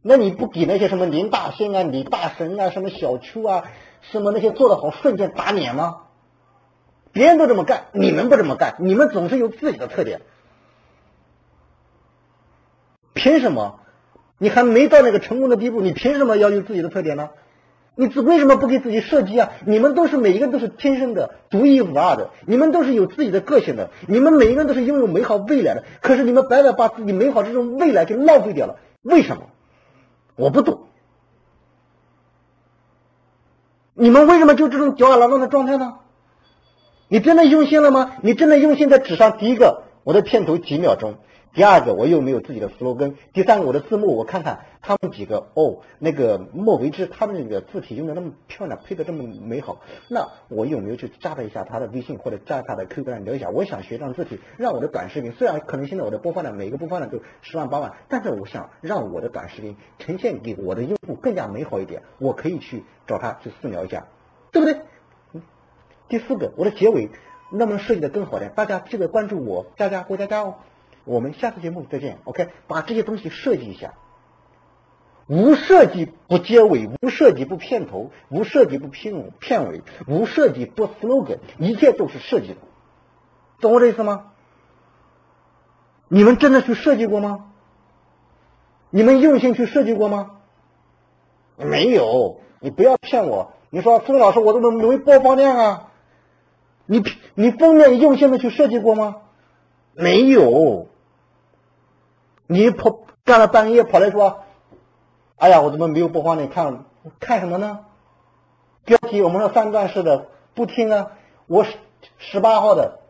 [0.00, 3.64] 那你不给那些什么林大仙啊、李大神啊、什么小邱啊、
[4.00, 6.04] 什么那些做的好，瞬间打脸吗？
[7.12, 10.22] 别人都这么干，你们不这么干，你们总是有自己的特点。
[13.14, 13.80] 凭什么？
[14.36, 17.30] 你还没到那个成功的地步，你凭什么要求自己的特点呢？
[17.94, 19.52] 你自为什么不给自己设计啊？
[19.64, 25.84] 你们都是每一个人都是天生的、独一无二的，你们都是有自己的个性的，你们每一个人都是拥有美好未来的。
[26.00, 29.44] 可是你们白白把自己美好这种未来给浪费掉了，为什么？
[30.34, 30.80] 我不懂。
[33.94, 35.94] 你们为什么就这种吊儿郎当的状态呢？
[37.06, 38.16] 你真的用心了吗？
[38.22, 39.38] 你真的用心在纸上？
[39.38, 41.14] 第一个，我的片头几秒钟。
[41.54, 43.14] 第二个，我又没有自己的 slogan。
[43.32, 53.50] 第三个，我的字幕我看看他们几个哦，那个莫为之，他们那个字体用的那么漂亮，配的这么美好，那我有没有去加他一下他的微信或者加他的 QQ 聊一下？
[53.50, 64.08] 我想学这样字体，让我的短视频虽然可能现在我的播放量每个播放量都十万八万，但是我想让我的短视频呈现给我的用户更加美好一点，我可以去找他去私聊一下，
[64.50, 64.80] 对不对？
[66.08, 67.10] 第四个，我的结尾
[67.52, 68.50] 能不能设计的更好点？
[68.56, 70.56] 大家记得关注我，加加郭佳佳哦。
[71.04, 73.94] 我们下次节目再见，OK，把这些东西设计一下，
[75.26, 82.56] 无设计不结尾，无设计不片头，无设计不片片尾，无设计不 slogan，一切都是设计的，
[83.60, 84.32] 懂我这意思吗？
[86.08, 87.52] 你们真的去设计过吗？
[88.90, 90.30] 你们用心去设计过吗？
[91.56, 93.52] 没有，你不要骗我。
[93.70, 95.90] 你说孙老师，我怎么没播放量啊？
[96.86, 97.02] 你
[97.34, 99.16] 你封面用心的去设计过吗？
[99.94, 100.88] 没有。
[102.46, 104.42] 你跑干了半夜跑来说，
[105.36, 106.48] 哎呀，我怎么没有播放量？
[106.50, 106.86] 看
[107.18, 107.80] 看什么呢？
[108.84, 111.12] 标题我们说三段式的不听啊，
[111.46, 111.74] 我十
[112.18, 113.00] 十八号的，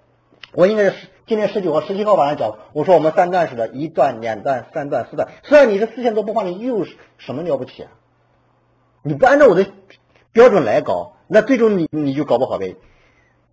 [0.53, 5.29] 我应该是今天十九号、十七号晚上讲，我说我们三段式的，一段、两段、三段、四段。
[5.43, 6.85] 虽然你是四千多播放，你又
[7.19, 7.91] 什么了不起啊？
[9.03, 9.67] 你不按照我的
[10.33, 12.77] 标准来搞，那最终你你就搞不好呗。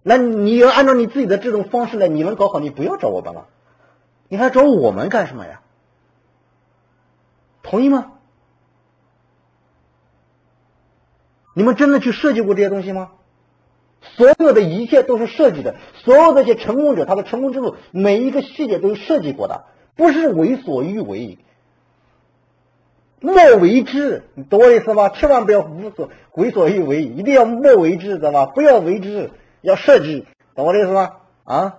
[0.04, 3.48] 那你要按照你自己的这种方式来，你能搞好，你不要找我们了，
[4.28, 5.62] 你还找我们干什么呀？
[7.64, 8.14] 同意吗？
[11.54, 13.12] 你们真的去设计过这些东西吗？
[14.02, 19.66] 所有的一切都是设计的，所有的一些成功者，他的成功之路每一个细节都是设计过的，
[19.96, 21.38] 不是为所欲为。
[23.20, 25.10] 莫为之，你懂我意思吧？
[25.10, 28.46] 千万不要无所为所欲为，一定要莫为之，知道吧？
[28.48, 29.30] 不要为之，
[29.62, 30.26] 要设计，
[30.56, 31.20] 懂我的意思吧？
[31.44, 31.78] 啊？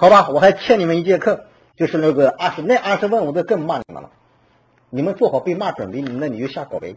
[0.00, 1.44] 好吧，我还欠你们一节课，
[1.76, 4.08] 就是那个二十那二十问，我都更骂你们了。
[4.88, 6.96] 你们做好被骂准备，那你就瞎搞呗。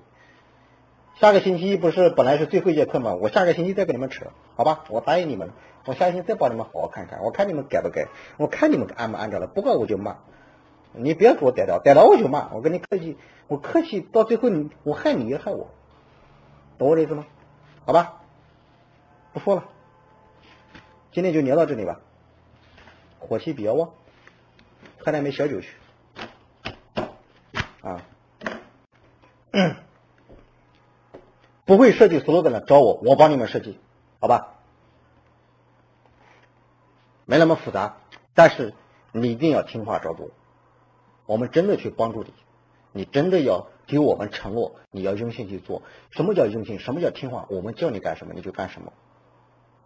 [1.19, 3.13] 下个星期不是本来是最后一节课吗？
[3.15, 4.85] 我下个星期再跟你们扯，好吧？
[4.87, 5.49] 我答应你们，
[5.85, 8.07] 我下星期再帮你们好好看看，我看你们改不改，
[8.37, 9.47] 我看你们按不按照了。
[9.47, 10.19] 不管我就骂，
[10.93, 12.53] 你别给我逮到，逮到我就骂。
[12.53, 13.17] 我跟你客气，
[13.49, 15.67] 我客气到最后你我害你也害我，
[16.77, 17.25] 懂我的意思吗？
[17.85, 18.21] 好吧，
[19.33, 19.65] 不说了，
[21.11, 21.99] 今天就聊到这里吧。
[23.27, 23.91] 火气比较旺，
[24.99, 25.69] 喝点杯小酒去。
[27.81, 28.01] 啊，
[31.65, 33.77] 不会设计 slogan 的找我，我帮你们设计，
[34.21, 34.55] 好吧？
[37.25, 37.97] 没那么复杂，
[38.33, 38.73] 但是
[39.11, 40.29] 你一定要听话照做。
[41.25, 42.33] 我们真的去帮助你，
[42.93, 45.81] 你真的要给我们承诺，你要用心去做。
[46.11, 46.79] 什么叫用心？
[46.79, 47.45] 什么叫听话？
[47.49, 48.93] 我们叫你干什么你就干什么，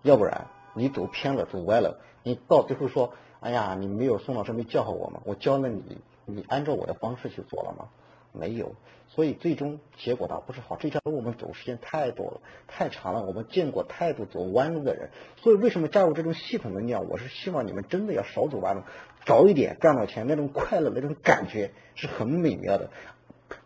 [0.04, 3.14] 要不然你走偏了，走歪了，你到最后说。
[3.40, 5.22] 哎呀，你没有宋老师没教好我吗？
[5.26, 7.90] 我教了你，你按照我的方式去做了吗？
[8.34, 8.76] 没有，
[9.08, 10.76] 所以最终结果倒不是好。
[10.76, 15.10] 这条路我们走时间太多了，太长了，我们见过太多走弯路的人。
[15.38, 17.08] 所以为什么加入这种系统的力量？
[17.08, 18.84] 我是希望你们真的要少走弯路，
[19.26, 22.90] 早一点赚到钱，那种快乐，那种感觉是很美妙的。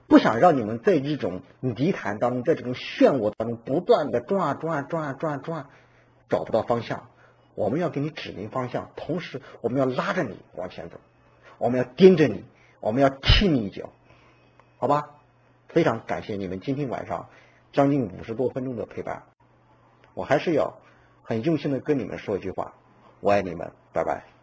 [0.08, 5.66] 不想让你们在这种泥潭当中，在这种漩涡当中不断的转啊转啊转啊转转，
[6.30, 7.08] 找不到方向。
[7.56, 11.00] 我们要给你指明方向，同时我们要拉着你往前走，
[11.58, 12.46] 我们要盯着你，
[12.80, 13.90] 我们要踢你一脚，
[14.78, 15.10] 好吧？
[15.70, 17.30] 非常感谢你们今天晚上
[17.72, 19.24] 将近五十多分钟的陪伴，
[20.14, 20.80] 我还是要
[21.24, 22.74] 很用心的跟你们说一句话，
[23.22, 24.41] 我爱你们，拜拜。